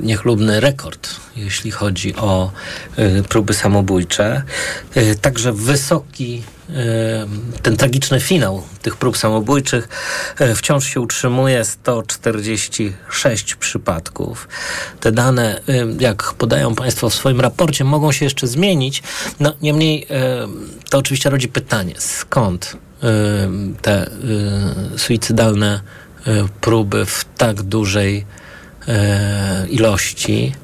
niechlubny 0.00 0.60
rekord, 0.60 1.10
jeśli 1.36 1.70
chodzi 1.70 2.16
o 2.16 2.52
e, 2.96 3.22
próby 3.22 3.54
samobójcze. 3.54 4.42
E, 4.94 5.14
Także 5.14 5.52
wysoki 5.52 6.42
ten 7.62 7.76
tragiczny 7.76 8.20
finał 8.20 8.62
tych 8.82 8.96
prób 8.96 9.18
samobójczych 9.18 9.88
wciąż 10.54 10.84
się 10.84 11.00
utrzymuje 11.00 11.64
146 11.64 13.54
przypadków. 13.54 14.48
Te 15.00 15.12
dane, 15.12 15.60
jak 16.00 16.34
podają 16.34 16.74
Państwo 16.74 17.10
w 17.10 17.14
swoim 17.14 17.40
raporcie, 17.40 17.84
mogą 17.84 18.12
się 18.12 18.24
jeszcze 18.24 18.46
zmienić. 18.46 19.02
No, 19.40 19.54
niemniej 19.62 20.06
to 20.90 20.98
oczywiście 20.98 21.30
rodzi 21.30 21.48
pytanie, 21.48 21.94
skąd 21.98 22.76
te 23.82 24.10
suicydalne 24.96 25.80
próby 26.60 27.06
w 27.06 27.24
tak 27.38 27.62
dużej 27.62 28.26
ilości. 29.68 30.54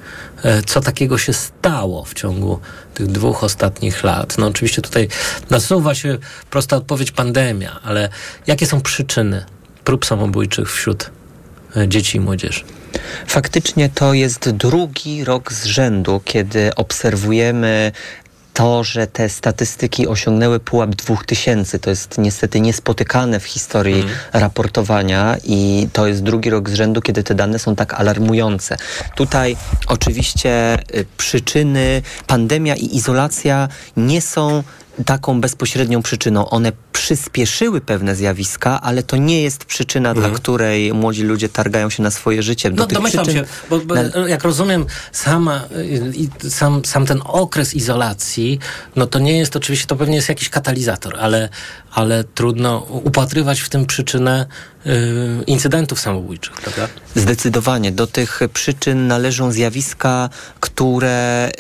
E, 0.45 0.63
Co 0.63 0.81
takiego 0.81 1.19
się 1.19 1.33
stało 1.33 2.05
w 2.05 2.15
ciągu 2.15 2.61
tych 2.95 3.07
dwóch 3.07 3.45
ostatnich 3.45 4.05
lat? 4.05 4.39
No 4.39 4.47
oczywiście 4.47 4.83
tutaj 4.83 5.09
nasuwa 5.51 5.95
się 5.95 6.19
prosta 6.51 6.77
odpowiedź 6.77 7.11
pandemia, 7.11 7.81
ale 7.83 8.09
jakie 8.47 8.67
są 8.67 8.81
przyczyny 8.81 9.45
prób 9.85 10.07
samobójczych 10.07 10.73
wśród 10.73 11.11
e, 11.77 11.89
dzieci 11.89 12.17
i 12.17 12.21
młodzieży? 12.21 12.65
Faktycznie 13.27 13.89
to 13.89 14.15
jest 14.15 14.51
drugi 14.51 15.25
rok 15.25 15.53
z 15.53 15.65
rzędu, 15.65 16.21
kiedy 16.25 16.75
obserwujemy 16.75 17.93
to, 18.57 18.85
że 18.85 19.07
te 19.07 19.29
statystyki 19.29 20.09
osiągnęły 20.09 20.61
pułap 20.61 20.91
2000, 20.91 21.79
to 21.79 21.91
jest 21.91 22.19
niestety 22.19 22.61
niespotykane 22.61 23.41
w 23.41 23.45
historii 23.45 24.05
raportowania 24.33 25.37
i 25.45 25.89
to 25.93 26.07
jest 26.07 26.23
drugi 26.23 26.51
rok 26.51 26.71
z 26.71 26.75
rzędu, 26.75 27.03
kiedy 27.03 27.23
te 27.23 27.35
dane 27.35 27.59
są 27.59 27.77
tak 27.77 27.95
alarmujące. 27.95 28.77
Tutaj 29.17 29.57
oczywiście 29.87 30.79
y, 30.95 31.07
przyczyny, 31.17 32.03
pandemia 32.27 32.77
i 32.77 32.97
izolacja 32.97 33.69
nie 33.97 34.21
są 34.21 34.63
taką 35.05 35.41
bezpośrednią 35.41 36.03
przyczyną. 36.03 36.49
One 36.51 36.73
przyspieszyły 36.93 37.81
pewne 37.81 38.15
zjawiska, 38.17 38.81
ale 38.81 39.03
to 39.03 39.17
nie 39.17 39.43
jest 39.43 39.65
przyczyna, 39.65 40.15
dla 40.15 40.31
której 40.31 40.93
młodzi 40.95 41.23
ludzie 41.23 41.49
targają 41.49 41.91
się 41.91 42.03
na 42.03 42.11
swoje 42.11 42.43
życie. 42.43 42.71
Do 42.71 42.77
No 42.83 42.87
domyślam 42.87 43.25
przyczyn 43.27 43.45
się, 43.45 43.51
bo, 43.71 43.79
bo 43.79 43.95
na- 43.95 44.29
jak 44.29 44.45
rozumiem, 44.45 44.87
sama, 45.13 45.65
sam, 46.49 46.85
sam 46.85 47.07
ten 47.07 47.21
okres 47.25 47.75
izolacji, 47.75 48.59
no 48.97 49.07
to 49.07 49.19
nie 49.19 49.39
jest 49.39 49.57
oczywiście, 49.57 49.87
to 49.87 49.97
pewnie 49.97 50.17
jest 50.17 50.29
jakiś 50.29 50.49
katalizator, 50.49 51.17
ale, 51.21 51.49
ale 51.97 52.25
trudno 52.25 52.79
upatrywać 52.79 53.61
w 53.61 53.69
tym 53.69 53.87
przyczynę 53.87 54.47
y, 54.87 55.45
incydentów 55.47 56.01
samobójczych, 56.01 56.55
prawda? 56.55 56.89
Zdecydowanie. 57.15 57.93
Do 57.93 58.07
tych 58.07 58.41
przyczyn 58.53 59.07
należą 59.07 59.53
zjawiska, 59.53 60.29
które 60.61 61.51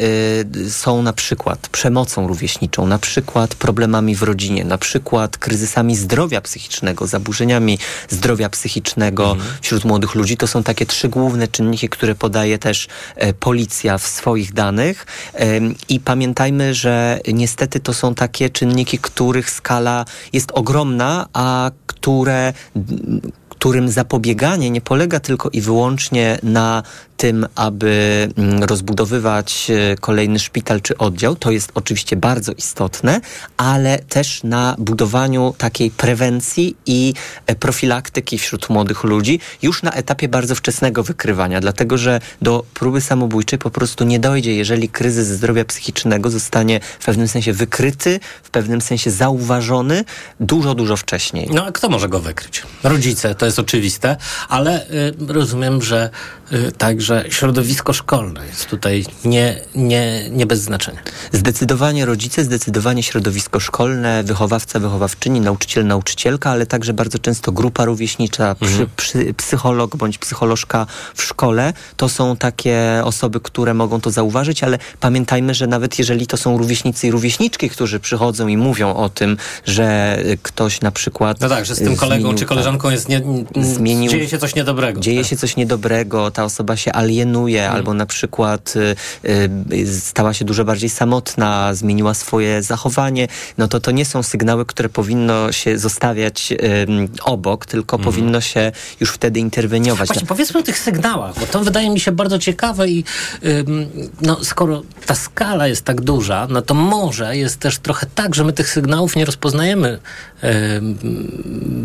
y, 0.56 0.70
są 0.70 1.02
na 1.02 1.12
przykład 1.12 1.68
przemocą 1.68 2.28
rówieśniczą, 2.28 2.86
na 2.86 2.98
przykład 2.98 3.54
problemami 3.54 4.16
w 4.16 4.22
rodzinie, 4.22 4.64
na 4.64 4.78
przykład 4.78 5.38
kryzysami 5.38 5.96
zdrowia 5.96 6.40
psychicznego, 6.40 7.06
zaburzeniami 7.06 7.78
zdrowia 8.08 8.48
psychicznego 8.48 9.30
mhm. 9.30 9.50
wśród 9.60 9.84
młodych 9.84 10.14
ludzi. 10.14 10.36
To 10.36 10.46
są 10.46 10.62
takie 10.62 10.86
trzy 10.86 11.08
główne 11.08 11.48
czynniki, 11.48 11.88
które 11.88 12.14
podaje 12.14 12.58
też 12.58 12.88
e, 13.14 13.32
policja 13.32 13.98
w 13.98 14.06
swoich 14.06 14.52
danych. 14.52 15.06
I 15.88 16.00
pamiętajmy, 16.00 16.74
że 16.74 17.20
niestety 17.34 17.80
to 17.80 17.94
są 17.94 18.14
takie 18.14 18.50
czynniki, 18.50 18.98
których 18.98 19.50
skala 19.50 20.04
jest 20.32 20.52
ogromna, 20.52 21.26
a 21.32 21.70
które 21.86 22.52
którym 23.58 23.88
zapobieganie 23.88 24.70
nie 24.70 24.80
polega 24.80 25.20
tylko 25.20 25.50
i 25.50 25.60
wyłącznie 25.60 26.38
na 26.42 26.82
tym, 27.16 27.46
aby 27.54 28.28
mm, 28.36 28.64
rozbudowywać 28.64 29.70
e, 29.70 29.96
kolejny 29.96 30.38
szpital 30.38 30.80
czy 30.80 30.98
oddział. 30.98 31.36
To 31.36 31.50
jest 31.50 31.70
oczywiście 31.74 32.16
bardzo 32.16 32.52
istotne, 32.52 33.20
ale 33.56 33.98
też 33.98 34.42
na 34.44 34.74
budowaniu 34.78 35.54
takiej 35.58 35.90
prewencji 35.90 36.76
i 36.86 37.14
e, 37.46 37.54
profilaktyki 37.54 38.38
wśród 38.38 38.70
młodych 38.70 39.04
ludzi 39.04 39.40
już 39.62 39.82
na 39.82 39.92
etapie 39.92 40.28
bardzo 40.28 40.54
wczesnego 40.54 41.02
wykrywania, 41.02 41.60
dlatego 41.60 41.98
że 41.98 42.20
do 42.42 42.64
próby 42.74 43.00
samobójczej 43.00 43.58
po 43.58 43.70
prostu 43.70 44.04
nie 44.04 44.18
dojdzie, 44.18 44.54
jeżeli 44.54 44.88
kryzys 44.88 45.26
zdrowia 45.26 45.64
psychicznego 45.64 46.30
zostanie 46.30 46.80
w 46.98 47.04
pewnym 47.04 47.28
sensie 47.28 47.52
wykryty, 47.52 48.20
w 48.42 48.50
pewnym 48.50 48.80
sensie 48.80 49.10
zauważony 49.10 50.04
dużo, 50.40 50.74
dużo 50.74 50.96
wcześniej. 50.96 51.48
No 51.52 51.64
a 51.64 51.72
kto 51.72 51.88
może 51.88 52.08
go 52.08 52.20
wykryć? 52.20 52.62
Rodzice, 52.82 53.34
to 53.34 53.45
jest 53.46 53.58
oczywiste, 53.58 54.16
ale 54.48 54.90
y, 54.90 55.14
rozumiem, 55.28 55.82
że 55.82 56.10
y, 56.52 56.72
także 56.72 57.06
że 57.06 57.24
środowisko 57.28 57.92
szkolne 57.92 58.46
jest 58.46 58.66
tutaj 58.66 59.04
nie, 59.24 59.60
nie, 59.74 60.30
nie 60.30 60.46
bez 60.46 60.60
znaczenia. 60.60 61.00
Zdecydowanie 61.32 62.04
rodzice, 62.04 62.44
zdecydowanie 62.44 63.02
środowisko 63.02 63.60
szkolne, 63.60 64.24
wychowawca, 64.24 64.78
wychowawczyni, 64.78 65.40
nauczyciel, 65.40 65.86
nauczycielka, 65.86 66.50
ale 66.50 66.66
także 66.66 66.92
bardzo 66.92 67.18
często 67.18 67.52
grupa 67.52 67.84
rówieśnicza, 67.84 68.56
mhm. 68.60 68.88
przy, 68.96 69.34
psycholog 69.34 69.96
bądź 69.96 70.18
psycholożka 70.18 70.86
w 71.14 71.22
szkole. 71.22 71.72
To 71.96 72.08
są 72.08 72.36
takie 72.36 73.00
osoby, 73.04 73.40
które 73.40 73.74
mogą 73.74 74.00
to 74.00 74.10
zauważyć, 74.10 74.64
ale 74.64 74.78
pamiętajmy, 75.00 75.54
że 75.54 75.66
nawet 75.66 75.98
jeżeli 75.98 76.26
to 76.26 76.36
są 76.36 76.58
rówieśnicy 76.58 77.06
i 77.06 77.10
rówieśniczki, 77.10 77.70
którzy 77.70 78.00
przychodzą 78.00 78.46
i 78.46 78.56
mówią 78.56 78.94
o 78.94 79.08
tym, 79.08 79.36
że 79.64 80.18
ktoś 80.42 80.80
na 80.80 80.90
przykład... 80.90 81.40
No 81.40 81.48
tak, 81.48 81.66
że 81.66 81.74
z 81.74 81.78
tym 81.78 81.96
kolegą 81.96 82.22
zmienił, 82.22 82.38
czy 82.38 82.44
koleżanką 82.44 82.90
jest 82.90 83.08
nie, 83.08 83.20
zmienił, 83.60 84.10
dzieje 84.10 84.28
się 84.28 84.38
coś 84.38 84.54
niedobrego. 84.54 85.00
Dzieje 85.00 85.20
tak. 85.20 85.30
się 85.30 85.36
coś 85.36 85.56
niedobrego, 85.56 86.30
ta 86.30 86.44
osoba 86.44 86.76
się 86.76 86.92
alienuje, 86.92 87.60
hmm. 87.60 87.76
albo 87.76 87.94
na 87.94 88.06
przykład 88.06 88.74
y, 88.76 88.96
y, 89.74 90.00
stała 90.00 90.34
się 90.34 90.44
dużo 90.44 90.64
bardziej 90.64 90.90
samotna, 90.90 91.74
zmieniła 91.74 92.14
swoje 92.14 92.62
zachowanie, 92.62 93.28
no 93.58 93.68
to 93.68 93.80
to 93.80 93.90
nie 93.90 94.04
są 94.04 94.22
sygnały, 94.22 94.66
które 94.66 94.88
powinno 94.88 95.52
się 95.52 95.78
zostawiać 95.78 96.52
y, 96.52 96.56
obok, 97.22 97.66
tylko 97.66 97.96
hmm. 97.96 98.12
powinno 98.12 98.40
się 98.40 98.72
już 99.00 99.10
wtedy 99.10 99.40
interweniować. 99.40 100.08
Właśnie, 100.08 100.26
powiedzmy 100.26 100.60
o 100.60 100.62
tych 100.62 100.78
sygnałach, 100.78 101.40
bo 101.40 101.46
to 101.46 101.64
wydaje 101.64 101.90
mi 101.90 102.00
się 102.00 102.12
bardzo 102.12 102.38
ciekawe 102.38 102.88
i 102.88 103.04
no, 104.22 104.44
skoro 104.44 104.82
ta 105.06 105.14
skala 105.14 105.68
jest 105.68 105.84
tak 105.84 106.00
duża, 106.00 106.46
no 106.50 106.62
to 106.62 106.74
może 106.74 107.36
jest 107.36 107.60
też 107.60 107.78
trochę 107.78 108.06
tak, 108.14 108.34
że 108.34 108.44
my 108.44 108.52
tych 108.52 108.70
sygnałów 108.70 109.16
nie 109.16 109.24
rozpoznajemy 109.24 109.98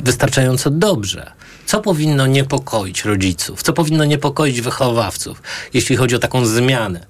wystarczająco 0.04 0.70
dobrze. 0.70 1.32
Co 1.66 1.82
powinno 1.82 2.28
niepokoić 2.28 3.06
rodziców? 3.06 3.64
Co 3.64 3.74
powinno 3.74 4.06
niepokoić 4.06 4.62
wychowawców, 4.62 5.42
jeśli 5.74 5.96
chodzi 5.96 6.16
o 6.16 6.20
taką 6.20 6.46
zmianę 6.46 7.00
e, 7.00 7.06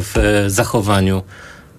w 0.00 0.44
zachowaniu 0.48 1.22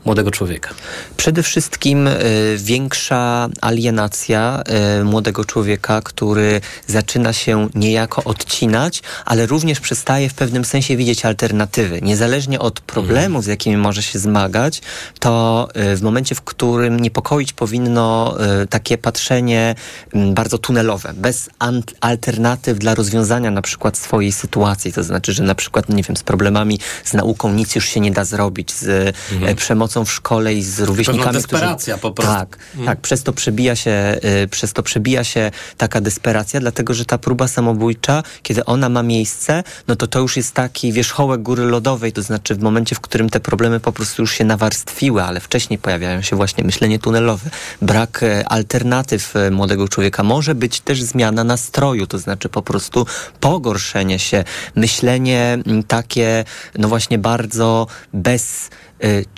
młodego 0.05 0.31
człowieka? 0.31 0.69
Przede 1.17 1.43
wszystkim 1.43 2.07
y, 2.07 2.57
większa 2.57 3.49
alienacja 3.61 4.63
y, 4.99 5.03
młodego 5.03 5.45
człowieka, 5.45 6.01
który 6.01 6.61
zaczyna 6.87 7.33
się 7.33 7.69
niejako 7.75 8.23
odcinać, 8.23 9.01
ale 9.25 9.45
również 9.45 9.79
przestaje 9.79 10.29
w 10.29 10.33
pewnym 10.33 10.65
sensie 10.65 10.97
widzieć 10.97 11.25
alternatywy. 11.25 11.99
Niezależnie 12.01 12.59
od 12.59 12.79
problemów, 12.79 13.43
z 13.43 13.47
jakimi 13.47 13.77
może 13.77 14.03
się 14.03 14.19
zmagać, 14.19 14.81
to 15.19 15.67
y, 15.93 15.95
w 15.95 16.01
momencie, 16.01 16.35
w 16.35 16.41
którym 16.41 16.99
niepokoić 16.99 17.53
powinno 17.53 18.37
takie 18.69 18.97
patrzenie 18.97 19.75
bardzo 20.13 20.57
tunelowe, 20.57 21.13
bez 21.13 21.49
alternatyw 21.99 22.79
dla 22.79 22.95
rozwiązania 22.95 23.51
na 23.51 23.61
przykład 23.61 23.97
swojej 23.97 24.31
sytuacji. 24.31 24.93
To 24.93 25.03
znaczy, 25.03 25.33
że 25.33 25.43
na 25.43 25.55
przykład, 25.55 25.89
nie 25.89 26.03
wiem, 26.03 26.17
z 26.17 26.23
problemami 26.23 26.79
z 27.03 27.13
nauką 27.13 27.53
nic 27.53 27.75
już 27.75 27.85
się 27.85 27.99
nie 27.99 28.11
da 28.11 28.25
zrobić, 28.25 28.73
z 28.73 29.15
mhm. 29.31 29.55
przemocą 29.55 29.90
pracą 29.91 30.05
w 30.05 30.11
szkole 30.11 30.53
i 30.53 30.63
z 30.63 30.79
rówieśnikami. 30.79 31.33
desperacja 31.33 31.97
którzy, 31.97 32.01
po 32.01 32.11
prostu. 32.11 32.33
Tak, 32.33 32.57
mm. 32.75 32.85
tak. 32.85 33.01
Przez 33.01 33.23
to 33.23 33.33
przebija 33.33 33.75
się, 33.75 34.19
y, 34.43 34.47
przez 34.47 34.73
to 34.73 34.83
przebija 34.83 35.23
się 35.23 35.51
taka 35.77 36.01
desperacja, 36.01 36.59
dlatego 36.59 36.93
że 36.93 37.05
ta 37.05 37.17
próba 37.17 37.47
samobójcza, 37.47 38.23
kiedy 38.43 38.65
ona 38.65 38.89
ma 38.89 39.03
miejsce, 39.03 39.63
no 39.87 39.95
to 39.95 40.07
to 40.07 40.19
już 40.19 40.37
jest 40.37 40.53
taki 40.53 40.93
wierzchołek 40.93 41.41
góry 41.41 41.63
lodowej, 41.63 42.13
to 42.13 42.21
znaczy 42.21 42.55
w 42.55 42.59
momencie, 42.59 42.95
w 42.95 42.99
którym 42.99 43.29
te 43.29 43.39
problemy 43.39 43.79
po 43.79 43.91
prostu 43.91 44.21
już 44.21 44.31
się 44.33 44.45
nawarstwiły, 44.45 45.23
ale 45.23 45.39
wcześniej 45.39 45.79
pojawiają 45.79 46.21
się 46.21 46.35
właśnie 46.35 46.63
myślenie 46.63 46.99
tunelowe, 46.99 47.49
brak 47.81 48.23
y, 48.23 48.45
alternatyw 48.45 49.35
y, 49.35 49.51
młodego 49.51 49.87
człowieka. 49.87 50.23
Może 50.23 50.55
być 50.55 50.81
też 50.81 51.03
zmiana 51.03 51.43
nastroju, 51.43 52.07
to 52.07 52.17
znaczy 52.17 52.49
po 52.49 52.61
prostu 52.61 53.05
pogorszenie 53.39 54.19
się, 54.19 54.43
myślenie 54.75 55.57
takie, 55.87 56.45
no 56.77 56.87
właśnie 56.87 57.17
bardzo 57.17 57.87
bez 58.13 58.69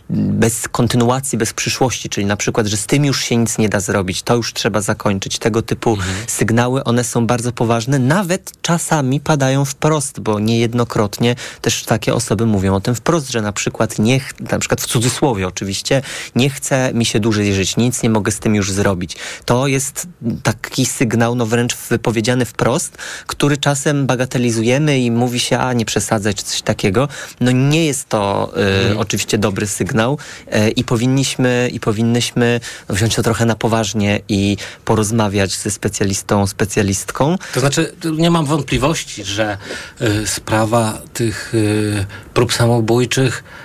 bez 0.09 0.67
kontynuacji, 0.67 1.37
bez 1.37 1.53
przyszłości, 1.53 2.09
czyli 2.09 2.25
na 2.25 2.37
przykład, 2.37 2.67
że 2.67 2.77
z 2.77 2.85
tym 2.85 3.05
już 3.05 3.23
się 3.23 3.37
nic 3.37 3.57
nie 3.57 3.69
da 3.69 3.79
zrobić, 3.79 4.23
to 4.23 4.35
już 4.35 4.53
trzeba 4.53 4.81
zakończyć. 4.81 5.39
Tego 5.39 5.61
typu 5.61 5.89
mhm. 5.89 6.15
sygnały, 6.27 6.83
one 6.83 7.03
są 7.03 7.27
bardzo 7.27 7.51
poważne, 7.51 7.99
nawet 7.99 8.51
czasami 8.61 9.19
padają 9.19 9.65
wprost, 9.65 10.19
bo 10.19 10.39
niejednokrotnie 10.39 11.35
też 11.61 11.83
takie 11.83 12.13
osoby 12.13 12.45
mówią 12.45 12.75
o 12.75 12.81
tym 12.81 12.95
wprost, 12.95 13.31
że 13.31 13.41
na 13.41 13.53
przykład 13.53 13.99
nie, 13.99 14.21
na 14.51 14.59
przykład 14.59 14.81
w 14.81 14.87
cudzysłowie 14.87 15.47
oczywiście, 15.47 16.01
nie 16.35 16.49
chce 16.49 16.93
mi 16.93 17.05
się 17.05 17.19
dłużej 17.19 17.53
żyć, 17.53 17.77
nic 17.77 18.03
nie 18.03 18.09
mogę 18.09 18.31
z 18.31 18.39
tym 18.39 18.55
już 18.55 18.71
zrobić. 18.71 19.15
To 19.45 19.67
jest 19.67 20.07
taki 20.43 20.85
sygnał, 20.85 21.35
no 21.35 21.45
wręcz 21.45 21.75
wypowiedziany 21.77 22.45
wprost, 22.45 22.97
który 23.27 23.57
czasem 23.57 24.05
bagatelizujemy 24.05 24.99
i 24.99 25.11
mówi 25.11 25.39
się, 25.39 25.59
a 25.59 25.73
nie 25.73 25.85
przesadzać, 25.85 26.37
czy 26.37 26.43
coś 26.43 26.61
takiego. 26.61 27.07
No 27.39 27.51
nie 27.51 27.85
jest 27.85 28.09
to 28.09 28.53
y, 28.57 28.61
mhm. 28.61 28.97
oczywiście 28.97 29.37
dobre 29.37 29.52
dobry 29.53 29.67
sygnał 29.67 30.17
e, 30.47 30.69
i 30.69 30.83
powinniśmy 30.83 31.69
i 31.73 31.79
powinnyśmy 31.79 32.59
wziąć 32.89 33.15
to 33.15 33.23
trochę 33.23 33.45
na 33.45 33.55
poważnie 33.55 34.19
i 34.29 34.57
porozmawiać 34.85 35.57
ze 35.57 35.71
specjalistą, 35.71 36.47
specjalistką. 36.47 37.37
To 37.53 37.59
znaczy, 37.59 37.93
nie 38.17 38.31
mam 38.31 38.45
wątpliwości, 38.45 39.23
że 39.23 39.57
y, 40.01 40.27
sprawa 40.27 41.01
tych 41.13 41.53
y, 41.53 42.05
prób 42.33 42.53
samobójczych 42.53 43.43
E, 43.43 43.62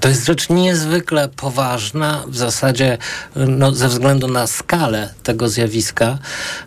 to 0.00 0.08
jest 0.08 0.26
rzecz 0.26 0.48
niezwykle 0.48 1.28
poważna, 1.28 2.24
w 2.28 2.36
zasadzie 2.36 2.98
no, 3.36 3.72
ze 3.72 3.88
względu 3.88 4.28
na 4.28 4.46
skalę 4.46 5.14
tego 5.22 5.48
zjawiska. 5.48 6.18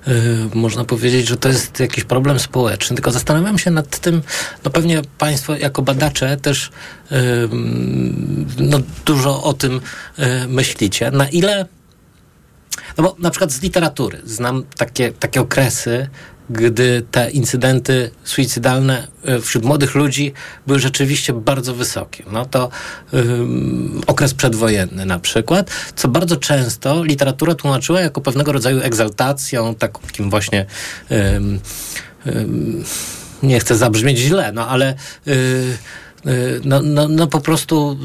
Yy, 0.07 0.13
można 0.53 0.85
powiedzieć, 0.85 1.27
że 1.27 1.37
to 1.37 1.49
jest 1.49 1.79
jakiś 1.79 2.03
problem 2.03 2.39
społeczny. 2.39 2.95
Tylko 2.95 3.11
zastanawiam 3.11 3.57
się 3.57 3.71
nad 3.71 3.99
tym, 3.99 4.21
no 4.65 4.71
pewnie 4.71 5.01
Państwo 5.17 5.55
jako 5.55 5.81
badacze 5.81 6.37
też 6.37 6.71
yy, 7.11 7.17
no, 8.57 8.79
dużo 9.05 9.43
o 9.43 9.53
tym 9.53 9.81
yy, 10.17 10.25
myślicie. 10.47 11.11
Na 11.11 11.29
ile 11.29 11.65
no 12.97 13.03
bo 13.03 13.15
na 13.19 13.29
przykład 13.29 13.51
z 13.51 13.61
literatury 13.61 14.21
znam 14.25 14.63
takie, 14.77 15.11
takie 15.11 15.41
okresy, 15.41 16.07
gdy 16.49 17.03
te 17.11 17.31
incydenty 17.31 18.11
suicydalne 18.23 19.07
e, 19.25 19.39
wśród 19.39 19.65
młodych 19.65 19.95
ludzi 19.95 20.33
były 20.67 20.79
rzeczywiście 20.79 21.33
bardzo 21.33 21.75
wysokie. 21.75 22.23
No 22.31 22.45
to 22.45 22.69
okres 24.07 24.33
przedwojenny 24.33 25.05
na 25.05 25.19
przykład, 25.19 25.71
co 25.95 26.07
bardzo 26.07 26.37
często 26.37 27.03
literatura 27.03 27.55
tłumaczyła 27.55 28.01
jako 28.01 28.21
pewnego 28.21 28.51
rodzaju 28.51 28.81
egzaltacją, 28.81 29.75
takim 29.75 30.29
właśnie 30.29 30.65
nie 33.43 33.59
chcę 33.59 33.75
zabrzmieć 33.75 34.17
źle, 34.17 34.51
no 34.51 34.67
ale 34.67 34.95
Y, 35.27 35.77
no, 36.63 36.81
no, 36.81 37.07
no 37.07 37.27
po 37.27 37.41
prostu 37.41 37.97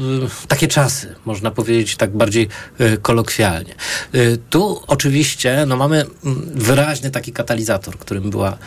y, 0.43 0.47
takie 0.47 0.67
czasy, 0.67 1.15
można 1.25 1.51
powiedzieć 1.51 1.95
tak 1.95 2.11
bardziej 2.11 2.47
y, 2.81 2.97
kolokwialnie. 3.01 3.75
Tu 4.49 4.81
oczywiście 4.87 5.65
no 5.67 5.77
mamy 5.77 6.05
mm, 6.25 6.49
wyraźny 6.55 7.11
taki 7.11 7.31
katalizator, 7.31 7.97
którym 7.97 8.29
była 8.29 8.57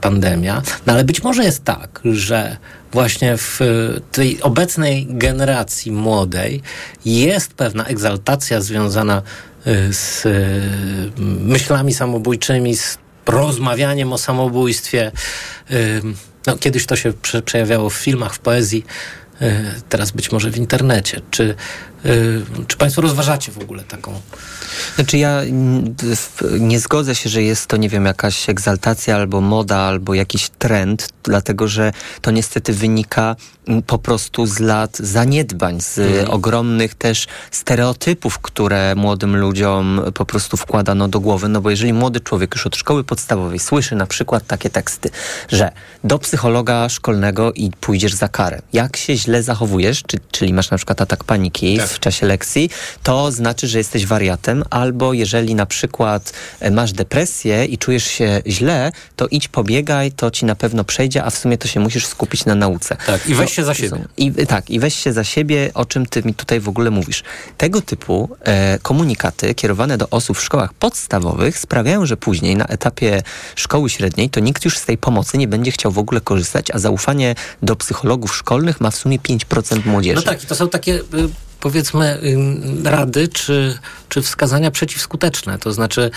pandemia, 0.00 0.62
no 0.86 0.92
ale 0.92 1.04
być 1.04 1.22
może 1.22 1.44
jest 1.44 1.64
tak, 1.64 2.00
że 2.04 2.56
właśnie 2.92 3.36
w 3.36 3.60
tej 4.12 4.42
obecnej 4.42 5.06
generacji 5.10 5.92
młodej 5.92 6.62
jest 7.04 7.54
pewna 7.54 7.84
egzaltacja 7.84 8.60
związana 8.60 9.22
z 9.90 10.22
myślami 11.44 11.94
samobójczymi, 11.94 12.76
z 12.76 12.98
rozmawianiem 13.26 14.12
o 14.12 14.18
samobójstwie. 14.18 15.12
No, 16.48 16.58
kiedyś 16.58 16.86
to 16.86 16.96
się 16.96 17.12
przejawiało 17.44 17.90
w 17.90 17.94
filmach, 17.94 18.34
w 18.34 18.38
poezji, 18.38 18.84
teraz 19.88 20.10
być 20.10 20.32
może 20.32 20.50
w 20.50 20.56
internecie. 20.56 21.20
Czy, 21.30 21.54
czy 22.66 22.76
Państwo 22.76 23.02
rozważacie 23.02 23.52
w 23.52 23.58
ogóle 23.58 23.82
taką 23.82 24.20
znaczy 24.94 25.18
ja 25.18 25.40
nie 26.60 26.80
zgodzę 26.80 27.14
się, 27.14 27.30
że 27.30 27.42
jest 27.42 27.66
to, 27.66 27.76
nie 27.76 27.88
wiem, 27.88 28.04
jakaś 28.04 28.48
egzaltacja 28.48 29.16
albo 29.16 29.40
moda, 29.40 29.76
albo 29.76 30.14
jakiś 30.14 30.48
trend, 30.58 31.08
dlatego 31.22 31.68
że 31.68 31.92
to 32.20 32.30
niestety 32.30 32.72
wynika 32.72 33.36
po 33.86 33.98
prostu 33.98 34.46
z 34.46 34.58
lat 34.58 34.96
zaniedbań, 34.96 35.80
z 35.80 35.98
mm. 35.98 36.30
ogromnych 36.30 36.94
też 36.94 37.26
stereotypów, 37.50 38.38
które 38.38 38.94
młodym 38.94 39.36
ludziom 39.36 40.00
po 40.14 40.24
prostu 40.24 40.56
wkładano 40.56 41.08
do 41.08 41.20
głowy. 41.20 41.48
No 41.48 41.60
bo 41.60 41.70
jeżeli 41.70 41.92
młody 41.92 42.20
człowiek 42.20 42.54
już 42.54 42.66
od 42.66 42.76
szkoły 42.76 43.04
podstawowej 43.04 43.58
słyszy 43.58 43.94
na 43.94 44.06
przykład 44.06 44.46
takie 44.46 44.70
teksty, 44.70 45.10
że 45.48 45.72
do 46.04 46.18
psychologa 46.18 46.88
szkolnego 46.88 47.52
i 47.52 47.70
pójdziesz 47.80 48.14
za 48.14 48.28
karę. 48.28 48.62
Jak 48.72 48.96
się 48.96 49.16
źle 49.16 49.42
zachowujesz, 49.42 50.02
czy, 50.02 50.18
czyli 50.30 50.52
masz 50.52 50.70
na 50.70 50.76
przykład 50.76 51.00
atak 51.00 51.24
paniki 51.24 51.78
tak. 51.78 51.87
W 51.92 52.00
czasie 52.00 52.26
lekcji, 52.26 52.70
to 53.02 53.32
znaczy, 53.32 53.68
że 53.68 53.78
jesteś 53.78 54.06
wariatem, 54.06 54.64
albo 54.70 55.12
jeżeli 55.12 55.54
na 55.54 55.66
przykład 55.66 56.32
e, 56.60 56.70
masz 56.70 56.92
depresję 56.92 57.64
i 57.64 57.78
czujesz 57.78 58.04
się 58.04 58.42
źle, 58.46 58.92
to 59.16 59.26
idź 59.26 59.48
pobiegaj, 59.48 60.12
to 60.12 60.30
ci 60.30 60.44
na 60.44 60.54
pewno 60.54 60.84
przejdzie, 60.84 61.24
a 61.24 61.30
w 61.30 61.38
sumie 61.38 61.58
to 61.58 61.68
się 61.68 61.80
musisz 61.80 62.06
skupić 62.06 62.44
na 62.44 62.54
nauce. 62.54 62.96
Tak, 63.06 63.26
i 63.26 63.34
weź 63.34 63.52
się 63.52 63.64
za 63.64 63.74
siebie. 63.74 64.04
I, 64.16 64.32
tak, 64.32 64.70
i 64.70 64.80
weź 64.80 64.94
się 64.94 65.12
za 65.12 65.24
siebie, 65.24 65.70
o 65.74 65.84
czym 65.84 66.06
ty 66.06 66.22
mi 66.22 66.34
tutaj 66.34 66.60
w 66.60 66.68
ogóle 66.68 66.90
mówisz. 66.90 67.22
Tego 67.58 67.80
typu 67.80 68.28
e, 68.40 68.78
komunikaty 68.78 69.54
kierowane 69.54 69.98
do 69.98 70.10
osób 70.10 70.38
w 70.38 70.42
szkołach 70.42 70.74
podstawowych 70.74 71.58
sprawiają, 71.58 72.06
że 72.06 72.16
później 72.16 72.56
na 72.56 72.66
etapie 72.66 73.22
szkoły 73.56 73.90
średniej 73.90 74.30
to 74.30 74.40
nikt 74.40 74.64
już 74.64 74.78
z 74.78 74.84
tej 74.84 74.98
pomocy 74.98 75.38
nie 75.38 75.48
będzie 75.48 75.70
chciał 75.70 75.92
w 75.92 75.98
ogóle 75.98 76.20
korzystać, 76.20 76.70
a 76.70 76.78
zaufanie 76.78 77.34
do 77.62 77.76
psychologów 77.76 78.36
szkolnych 78.36 78.80
ma 78.80 78.90
w 78.90 78.96
sumie 78.96 79.18
5% 79.18 79.86
młodzieży. 79.86 80.16
No 80.16 80.22
tak, 80.22 80.44
i 80.44 80.46
to 80.46 80.54
są 80.54 80.68
takie 80.68 80.94
y, 80.94 81.02
powiedzmy 81.60 82.18
rady 82.84 83.28
czy, 83.28 83.78
czy 84.08 84.22
wskazania 84.22 84.70
przeciwskuteczne. 84.70 85.58
To 85.58 85.72
znaczy 85.72 86.10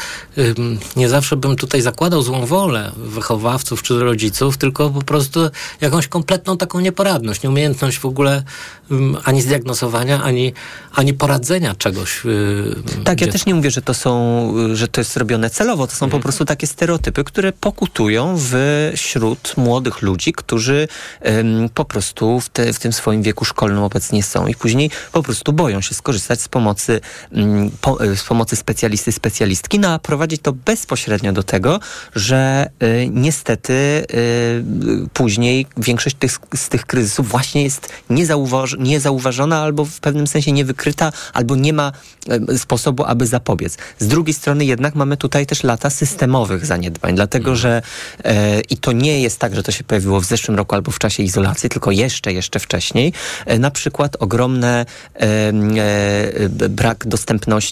nie 0.96 1.10
zawsze 1.10 1.36
bym 1.36 1.56
tutaj 1.56 1.82
zakładał 1.82 2.22
złą 2.22 2.46
wolę 2.46 2.92
wychowawców 2.96 3.84
czy 3.84 4.00
rodziców, 4.00 4.58
tylko 4.58 4.90
po 4.90 5.02
prostu 5.02 5.40
jakąś 5.82 6.08
kompletną 6.08 6.58
taką 6.58 6.80
nieporadność, 6.80 7.44
nieumiejętność 7.44 8.00
w 8.00 8.06
ogóle 8.06 8.44
ani 9.24 9.42
zdiagnozowania, 9.42 10.24
ani, 10.24 10.54
ani 10.96 11.14
poradzenia 11.14 11.76
czegoś. 11.76 12.22
Tak, 13.04 13.22
ja 13.22 13.32
też 13.32 13.46
nie 13.46 13.56
mówię, 13.56 13.72
że 13.72 13.82
to 13.82 13.94
są, 13.94 14.54
że 14.74 14.88
to 14.88 15.02
jest 15.02 15.18
robione 15.18 15.50
celowo. 15.50 15.88
To 15.88 15.96
są 15.96 16.06
mhm. 16.06 16.22
po 16.22 16.24
prostu 16.24 16.46
takie 16.46 16.68
stereotypy, 16.68 17.24
które 17.24 17.54
pokutują 17.54 18.38
wśród 18.96 19.58
młodych 19.58 20.02
ludzi, 20.02 20.34
którzy 20.34 20.88
po 21.74 21.86
prostu 21.86 22.40
w, 22.40 22.50
te, 22.50 22.74
w 22.74 22.80
tym 22.80 22.94
swoim 22.94 23.22
wieku 23.22 23.46
szkolnym 23.46 23.84
obecnie 23.84 24.24
są 24.24 24.48
i 24.48 24.56
później 24.56 24.92
po 25.12 25.24
prostu 25.24 25.54
boją 25.54 25.82
się 25.82 25.96
skorzystać 25.96 26.42
z 26.42 26.48
pomocy, 26.48 27.02
po, 27.82 28.04
e, 28.04 28.16
z 28.16 28.24
pomocy 28.24 28.56
specjalisty, 28.56 29.12
specjalistki, 29.12 29.80
no 29.80 29.94
a 29.94 30.00
prowadzi 30.00 30.38
to 30.38 30.54
bezpośrednio 30.54 31.34
do 31.34 31.44
tego, 31.44 31.80
że 32.16 32.70
y, 32.84 33.10
niestety 33.12 33.74
y, 33.74 34.64
później 35.14 35.68
większość 35.78 36.16
tych, 36.16 36.40
z 36.56 36.70
tych 36.70 36.86
kryzysów 36.86 37.30
właśnie 37.30 37.64
jest 37.64 37.90
niezauważ, 38.10 38.76
niezauważona 38.80 39.62
albo 39.62 39.86
w 39.86 40.00
pewnym 40.00 40.28
sensie 40.28 40.52
niewykryta, 40.52 41.12
albo 41.34 41.56
nie 41.56 41.74
ma 41.74 41.92
y, 42.52 42.60
sposobu, 42.60 43.04
aby 43.04 43.28
zapobiec. 43.28 43.78
Z 44.00 44.08
drugiej 44.08 44.34
strony 44.34 44.66
jednak 44.66 44.96
mamy 44.96 45.18
tutaj 45.18 45.46
też 45.46 45.64
lata 45.64 45.90
systemowych 45.90 46.66
zaniedbań, 46.66 47.16
dlatego 47.16 47.56
że 47.56 47.82
i 48.70 48.78
to 48.78 48.92
nie 48.92 49.22
jest 49.22 49.40
tak, 49.40 49.56
że 49.56 49.64
to 49.64 49.72
się 49.72 49.84
pojawiło 49.84 50.22
w 50.22 50.26
zeszłym 50.26 50.58
roku 50.58 50.76
albo 50.76 50.92
w 50.92 51.00
czasie 51.00 51.24
izolacji, 51.24 51.70
tylko 51.70 51.92
jeszcze, 51.92 52.34
jeszcze 52.34 52.60
wcześniej. 52.60 53.14
na 53.60 53.72
przykład 53.72 54.18
ogromne 54.20 54.86
brak 56.70 57.08
dostępności 57.08 57.71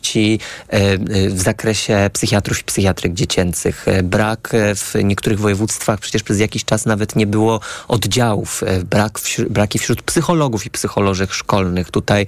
e, 0.69 0.97
w 1.29 1.41
zakresie 1.41 2.09
psychiatrów 2.13 2.59
i 2.59 2.63
psychiatryk 2.63 3.13
dziecięcych, 3.13 3.87
e, 3.87 4.03
brak 4.03 4.53
w 4.75 4.93
niektórych 5.03 5.39
województwach, 5.39 5.99
przecież 5.99 6.23
przez 6.23 6.39
jakiś 6.39 6.65
czas 6.65 6.85
nawet 6.85 7.15
nie 7.15 7.27
było 7.27 7.59
oddziałów, 7.87 8.63
brak 8.85 9.19
wśród, 9.19 9.49
braki 9.49 9.79
wśród 9.79 10.01
psychologów 10.01 10.65
i 10.65 10.69
psycholożek 10.69 11.33
szkolnych. 11.33 11.91
Tutaj 11.91 12.25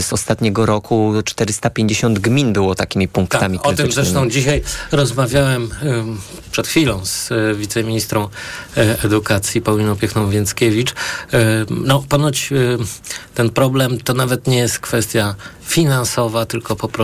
z 0.00 0.12
ostatniego 0.12 0.66
roku 0.66 1.12
450 1.24 2.18
gmin 2.18 2.52
było 2.52 2.74
takimi 2.74 3.08
punktami 3.08 3.58
tak, 3.58 3.66
O 3.66 3.72
tym 3.72 3.92
zresztą 3.92 4.30
dzisiaj 4.30 4.62
rozmawiałem 4.92 5.70
przed 6.52 6.66
chwilą 6.66 7.04
z 7.04 7.32
wiceministrą 7.56 8.28
edukacji 9.04 9.60
Pauliną 9.60 9.96
Piechną-Więckiewicz. 9.96 10.94
No, 11.70 12.04
ponoć 12.08 12.50
ten 13.34 13.50
problem 13.50 14.00
to 14.00 14.14
nawet 14.14 14.46
nie 14.46 14.58
jest 14.58 14.78
kwestia 14.78 15.34
finansowa, 15.62 16.46
tylko 16.46 16.76
po 16.76 16.88
prostu 16.88 17.03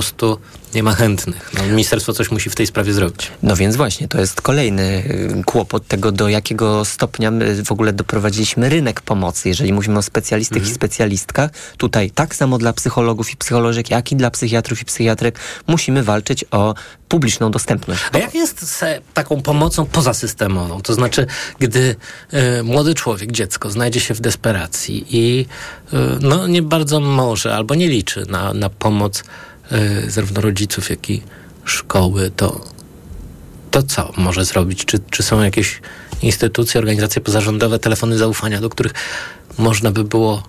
nie 0.75 0.83
ma 0.83 0.95
chętnych. 0.95 1.51
No, 1.55 1.67
ministerstwo 1.67 2.13
coś 2.13 2.31
musi 2.31 2.51
w 2.51 2.55
tej 2.55 2.67
sprawie 2.67 2.93
zrobić. 2.93 3.31
No 3.43 3.57
więc 3.57 3.77
właśnie, 3.77 4.09
to 4.09 4.21
jest 4.21 4.41
kolejny 4.41 4.83
y, 4.83 5.43
kłopot 5.45 5.87
tego, 5.87 6.13
do 6.13 6.29
jakiego 6.29 6.85
stopnia 6.85 7.31
my 7.31 7.65
w 7.65 7.73
ogóle 7.73 7.93
doprowadziliśmy 7.93 8.69
rynek 8.69 9.01
pomocy. 9.01 9.49
Jeżeli 9.49 9.73
mówimy 9.73 9.99
o 9.99 10.03
specjalistach 10.03 10.57
mhm. 10.57 10.73
i 10.73 10.75
specjalistkach, 10.75 11.51
tutaj 11.77 12.11
tak 12.11 12.35
samo 12.35 12.59
dla 12.59 12.73
psychologów 12.73 13.33
i 13.33 13.37
psycholożek, 13.37 13.91
jak 13.91 14.13
i 14.13 14.17
dla 14.17 14.31
psychiatrów 14.31 14.83
i 14.83 14.85
psychiatrek 14.85 15.39
musimy 15.67 16.03
walczyć 16.03 16.45
o 16.51 16.75
publiczną 17.09 17.51
dostępność. 17.51 18.03
A 18.13 18.19
jak 18.19 18.35
jest 18.35 18.69
z 18.69 18.85
taką 19.15 19.43
pomocą 19.43 19.87
pozasystemową? 19.87 20.81
To 20.81 20.95
znaczy, 20.95 21.27
gdy 21.59 21.97
y, 22.59 22.63
młody 22.63 22.95
człowiek, 22.95 23.33
dziecko 23.33 23.71
znajdzie 23.71 24.01
się 24.01 24.15
w 24.15 24.21
desperacji 24.21 25.07
i 25.11 25.47
y, 25.93 25.97
no, 26.21 26.47
nie 26.47 26.63
bardzo 26.63 27.01
może 27.01 27.55
albo 27.55 27.75
nie 27.75 27.89
liczy 27.89 28.27
na, 28.29 28.55
na 28.55 28.71
pomoc 28.71 29.25
zarówno 30.09 30.41
rodziców, 30.41 30.91
jak 30.91 31.11
i 31.11 31.23
szkoły, 31.65 32.31
to, 32.37 32.61
to 33.71 33.83
co 33.83 34.13
może 34.17 34.45
zrobić? 34.45 34.85
Czy, 34.85 34.99
czy 35.11 35.23
są 35.23 35.43
jakieś 35.43 35.81
instytucje, 36.23 36.79
organizacje 36.79 37.23
pozarządowe, 37.23 37.79
telefony 37.79 38.19
zaufania, 38.19 38.61
do 38.61 38.69
których 38.69 38.93
można 39.59 39.91
by 39.91 40.05
było 40.05 40.43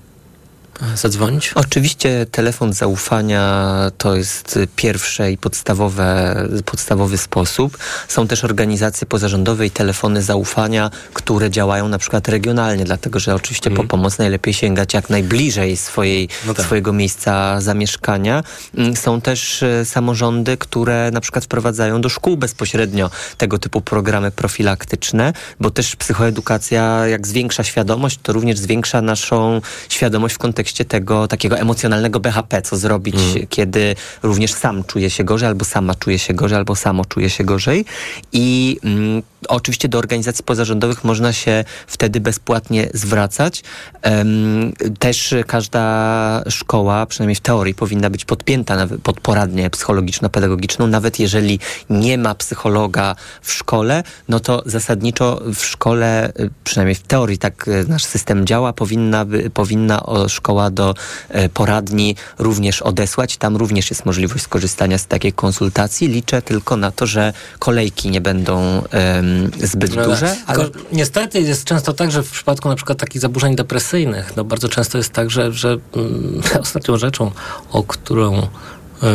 zadzwonić? 0.95 1.51
Oczywiście 1.55 2.25
telefon 2.31 2.73
zaufania 2.73 3.71
to 3.97 4.15
jest 4.15 4.59
pierwszy 4.75 5.31
i 5.31 5.37
podstawowe, 5.37 6.35
podstawowy 6.65 7.17
sposób. 7.17 7.77
Są 8.07 8.27
też 8.27 8.43
organizacje 8.43 9.07
pozarządowe 9.07 9.65
i 9.65 9.71
telefony 9.71 10.21
zaufania, 10.21 10.91
które 11.13 11.49
działają 11.49 11.87
na 11.87 11.97
przykład 11.97 12.27
regionalnie, 12.27 12.83
dlatego 12.83 13.19
że 13.19 13.35
oczywiście 13.35 13.69
mm. 13.69 13.77
po 13.77 13.89
pomoc 13.89 14.17
najlepiej 14.17 14.53
sięgać 14.53 14.93
jak 14.93 15.09
najbliżej 15.09 15.77
swojej, 15.77 16.29
no 16.45 16.53
tak. 16.53 16.65
swojego 16.65 16.93
miejsca 16.93 17.61
zamieszkania. 17.61 18.43
Mm, 18.77 18.95
są 18.95 19.21
też 19.21 19.63
e, 19.63 19.85
samorządy, 19.85 20.57
które 20.57 21.11
na 21.13 21.21
przykład 21.21 21.45
wprowadzają 21.45 22.01
do 22.01 22.09
szkół 22.09 22.37
bezpośrednio 22.37 23.09
tego 23.37 23.59
typu 23.59 23.81
programy 23.81 24.31
profilaktyczne, 24.31 25.33
bo 25.59 25.69
też 25.69 25.95
psychoedukacja 25.95 27.07
jak 27.07 27.27
zwiększa 27.27 27.63
świadomość, 27.63 28.19
to 28.23 28.33
również 28.33 28.59
zwiększa 28.59 29.01
naszą 29.01 29.61
świadomość 29.89 30.35
w 30.35 30.37
kontekście 30.37 30.70
kontekście 30.71 30.85
tego 30.85 31.27
takiego 31.27 31.57
emocjonalnego 31.57 32.19
BHP, 32.19 32.61
co 32.61 32.77
zrobić, 32.77 33.15
mm. 33.15 33.47
kiedy 33.49 33.95
również 34.23 34.53
sam 34.53 34.83
czuje 34.83 35.09
się 35.09 35.23
gorzej, 35.23 35.47
albo 35.47 35.65
sama 35.65 35.95
czuje 35.95 36.19
się 36.19 36.33
gorzej, 36.33 36.57
albo 36.57 36.75
samo 36.75 37.05
czuje 37.05 37.29
się 37.29 37.43
gorzej. 37.43 37.85
I 38.31 38.77
mm, 38.83 39.21
oczywiście 39.47 39.87
do 39.89 39.97
organizacji 39.97 40.43
pozarządowych 40.43 41.03
można 41.03 41.33
się 41.33 41.63
wtedy 41.87 42.19
bezpłatnie 42.19 42.89
zwracać. 42.93 43.63
Um, 44.03 44.73
też 44.99 45.35
każda 45.47 46.43
szkoła, 46.49 47.05
przynajmniej 47.05 47.35
w 47.35 47.41
teorii, 47.41 47.73
powinna 47.73 48.09
być 48.09 48.25
podpięta 48.25 48.87
pod 49.03 49.19
poradnię 49.19 49.69
psychologiczno-pedagogiczną, 49.69 50.87
nawet 50.87 51.19
jeżeli 51.19 51.59
nie 51.89 52.17
ma 52.17 52.35
psychologa 52.35 53.15
w 53.41 53.51
szkole, 53.53 54.03
no 54.29 54.39
to 54.39 54.63
zasadniczo 54.65 55.41
w 55.55 55.65
szkole, 55.65 56.33
przynajmniej 56.63 56.95
w 56.95 57.01
teorii 57.01 57.37
tak 57.37 57.69
nasz 57.87 58.03
system 58.03 58.45
działa, 58.45 58.73
powinna, 58.73 59.25
powinna 59.53 60.03
szkoła 60.27 60.60
do 60.69 60.95
e, 61.29 61.49
poradni 61.49 62.15
również 62.39 62.81
odesłać. 62.81 63.37
Tam 63.37 63.57
również 63.57 63.89
jest 63.89 64.05
możliwość 64.05 64.43
skorzystania 64.43 64.97
z 64.97 65.07
takiej 65.07 65.33
konsultacji. 65.33 66.07
Liczę 66.07 66.41
tylko 66.41 66.77
na 66.77 66.91
to, 66.91 67.07
że 67.07 67.33
kolejki 67.59 68.09
nie 68.09 68.21
będą 68.21 68.61
um, 68.61 69.51
zbyt 69.63 69.95
no, 69.95 70.05
duże. 70.05 70.35
Ale... 70.47 70.69
Niestety 70.91 71.41
jest 71.41 71.65
często 71.65 71.93
tak, 71.93 72.11
że 72.11 72.23
w 72.23 72.31
przypadku 72.31 72.69
na 72.69 72.75
przykład 72.75 72.97
takich 72.97 73.21
zaburzeń 73.21 73.55
depresyjnych, 73.55 74.33
no 74.35 74.43
bardzo 74.43 74.69
często 74.69 74.97
jest 74.97 75.13
tak, 75.13 75.29
że, 75.29 75.53
że 75.53 75.77
mm, 75.95 76.41
ostatnią 76.61 76.97
rzeczą, 76.97 77.31
o 77.71 77.83
którą 77.83 78.47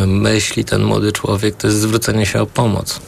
myśli 0.07 0.65
ten 0.65 0.83
młody 0.83 1.13
człowiek, 1.13 1.57
to 1.57 1.67
jest 1.67 1.81
zwrócenie 1.81 2.27
się 2.27 2.41
o 2.41 2.47
pomoc. 2.47 3.01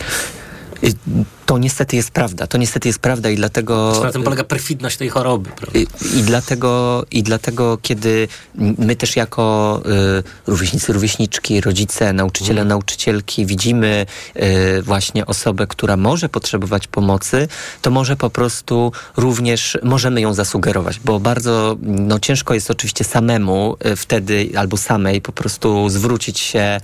To 1.49 1.59
niestety 1.59 1.97
jest 1.97 2.11
prawda. 2.11 2.47
To 2.47 2.59
niestety 2.59 2.89
jest 2.89 2.99
prawda 2.99 3.31
i 3.31 3.37
dlatego... 3.37 4.01
Na 4.05 4.13
tym 4.13 4.23
polega 4.23 4.45
perfidność 4.45 4.97
tej 4.97 5.09
choroby. 5.09 5.51
Prawda? 5.51 5.79
I, 5.79 5.87
I, 6.19 6.23
dlatego, 6.23 7.05
I 7.11 7.23
dlatego, 7.23 7.79
kiedy 7.83 8.29
my 8.55 8.97
też 8.97 9.17
jako 9.17 9.83
y, 10.19 10.23
rówieśnicy, 10.47 10.93
rówieśniczki, 10.93 11.61
rodzice, 11.61 12.13
nauczyciele, 12.13 12.61
mm. 12.61 12.69
nauczycielki 12.69 13.47
widzimy 13.47 14.07
y, 14.37 14.83
właśnie 14.83 15.27
osobę, 15.27 15.67
która 15.67 15.97
może 15.97 16.29
potrzebować 16.29 16.87
pomocy, 16.87 17.49
to 17.83 17.91
może 17.91 18.17
po 18.17 18.31
prostu 18.31 18.93
również 19.17 19.79
możemy 19.83 20.21
ją 20.21 20.35
zasugerować, 20.35 21.01
bo 21.05 21.21
bardzo 21.21 21.77
no, 21.83 22.19
ciężko 22.19 22.55
jest 22.55 22.71
oczywiście 22.71 23.05
samemu 23.05 23.77
y, 23.87 23.97
wtedy 23.97 24.51
albo 24.57 24.77
samej 24.77 25.21
po 25.21 25.33
prostu 25.33 25.89
zwrócić 25.89 26.39
się 26.39 26.81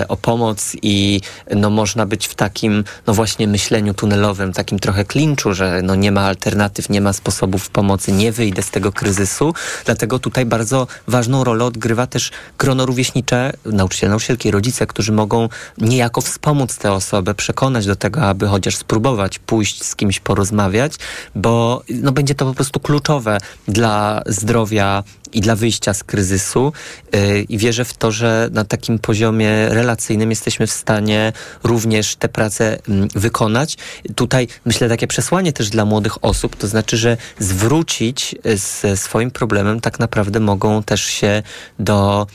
y, 0.00 0.08
o 0.08 0.16
pomoc 0.16 0.76
i 0.82 1.20
no, 1.56 1.70
można 1.70 2.06
być 2.06 2.26
w 2.26 2.34
takim 2.34 2.84
no 3.06 3.14
właśnie 3.14 3.48
myśleniu 3.48 3.83
tunelowym, 3.92 4.52
takim 4.52 4.78
trochę 4.78 5.04
klinczu, 5.04 5.54
że 5.54 5.80
no, 5.82 5.94
nie 5.94 6.12
ma 6.12 6.20
alternatyw, 6.20 6.90
nie 6.90 7.00
ma 7.00 7.12
sposobów 7.12 7.70
pomocy, 7.70 8.12
nie 8.12 8.32
wyjdę 8.32 8.62
z 8.62 8.70
tego 8.70 8.92
kryzysu. 8.92 9.54
Dlatego 9.84 10.18
tutaj 10.18 10.46
bardzo 10.46 10.86
ważną 11.08 11.44
rolę 11.44 11.64
odgrywa 11.64 12.06
też 12.06 12.30
grono 12.58 12.86
rówieśnicze, 12.86 13.52
nauczyciele, 13.64 14.10
nauczycielki, 14.10 14.50
rodzice, 14.50 14.86
którzy 14.86 15.12
mogą 15.12 15.48
niejako 15.78 16.20
wspomóc 16.20 16.76
tę 16.76 16.92
osobę, 16.92 17.34
przekonać 17.34 17.86
do 17.86 17.96
tego, 17.96 18.22
aby 18.22 18.46
chociaż 18.46 18.76
spróbować 18.76 19.38
pójść 19.38 19.84
z 19.84 19.96
kimś 19.96 20.20
porozmawiać, 20.20 20.92
bo 21.34 21.82
no, 21.88 22.12
będzie 22.12 22.34
to 22.34 22.44
po 22.46 22.54
prostu 22.54 22.80
kluczowe 22.80 23.38
dla 23.68 24.22
zdrowia 24.26 25.02
i 25.34 25.40
dla 25.40 25.56
wyjścia 25.56 25.94
z 25.94 26.04
kryzysu 26.04 26.72
yy, 27.12 27.42
i 27.42 27.58
wierzę 27.58 27.84
w 27.84 27.94
to, 27.94 28.12
że 28.12 28.48
na 28.52 28.64
takim 28.64 28.98
poziomie 28.98 29.68
relacyjnym 29.68 30.30
jesteśmy 30.30 30.66
w 30.66 30.72
stanie 30.72 31.32
również 31.62 32.16
tę 32.16 32.28
pracę 32.28 32.78
yy, 32.88 33.08
wykonać. 33.14 33.76
Tutaj 34.14 34.48
myślę 34.64 34.88
takie 34.88 35.06
przesłanie 35.06 35.52
też 35.52 35.70
dla 35.70 35.84
młodych 35.84 36.24
osób, 36.24 36.56
to 36.56 36.68
znaczy, 36.68 36.96
że 36.96 37.16
zwrócić 37.38 38.34
y, 38.46 38.56
ze 38.56 38.96
swoim 38.96 39.30
problemem 39.30 39.80
tak 39.80 39.98
naprawdę 39.98 40.40
mogą 40.40 40.82
też 40.82 41.04
się 41.04 41.42
do 41.78 42.26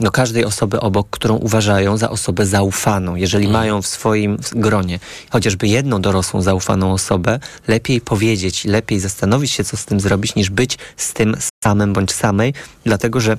do 0.00 0.10
każdej 0.10 0.44
osoby 0.44 0.80
obok, 0.80 1.10
którą 1.10 1.36
uważają 1.36 1.96
za 1.96 2.10
osobę 2.10 2.46
zaufaną. 2.46 3.16
Jeżeli 3.16 3.44
mm. 3.44 3.52
mają 3.52 3.82
w 3.82 3.86
swoim 3.86 4.38
gronie 4.52 4.98
chociażby 5.30 5.68
jedną 5.68 6.00
dorosłą 6.00 6.42
zaufaną 6.42 6.92
osobę, 6.92 7.40
lepiej 7.68 8.00
powiedzieć, 8.00 8.64
lepiej 8.64 9.00
zastanowić 9.00 9.50
się, 9.50 9.64
co 9.64 9.76
z 9.76 9.84
tym 9.84 10.00
zrobić, 10.00 10.34
niż 10.34 10.50
być 10.50 10.78
z 10.96 11.12
tym 11.12 11.36
samym 11.64 11.92
bądź 11.92 12.12
samej, 12.12 12.54
dlatego 12.84 13.20
że 13.20 13.36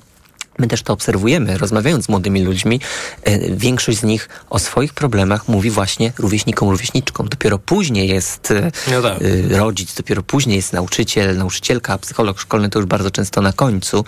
My 0.57 0.67
też 0.67 0.83
to 0.83 0.93
obserwujemy, 0.93 1.57
rozmawiając 1.57 2.05
z 2.05 2.09
młodymi 2.09 2.43
ludźmi. 2.43 2.79
E, 3.23 3.55
większość 3.55 3.99
z 3.99 4.03
nich 4.03 4.29
o 4.49 4.59
swoich 4.59 4.93
problemach 4.93 5.47
mówi 5.47 5.69
właśnie 5.69 6.13
rówieśnikom, 6.17 6.69
rówieśniczkom. 6.69 7.29
Dopiero 7.29 7.59
później 7.59 8.09
jest 8.09 8.51
e, 8.51 8.71
no 8.91 9.01
tak. 9.01 9.17
E, 9.53 9.57
rodzic, 9.57 9.95
dopiero 9.95 10.23
później 10.23 10.55
jest 10.55 10.73
nauczyciel, 10.73 11.37
nauczycielka, 11.37 11.97
psycholog 11.97 12.39
szkolny 12.39 12.69
to 12.69 12.79
już 12.79 12.85
bardzo 12.85 13.11
często 13.11 13.41
na 13.41 13.53
końcu. 13.53 14.05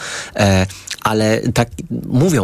Ale 1.03 1.41
tak 1.53 1.69
mówią 2.07 2.41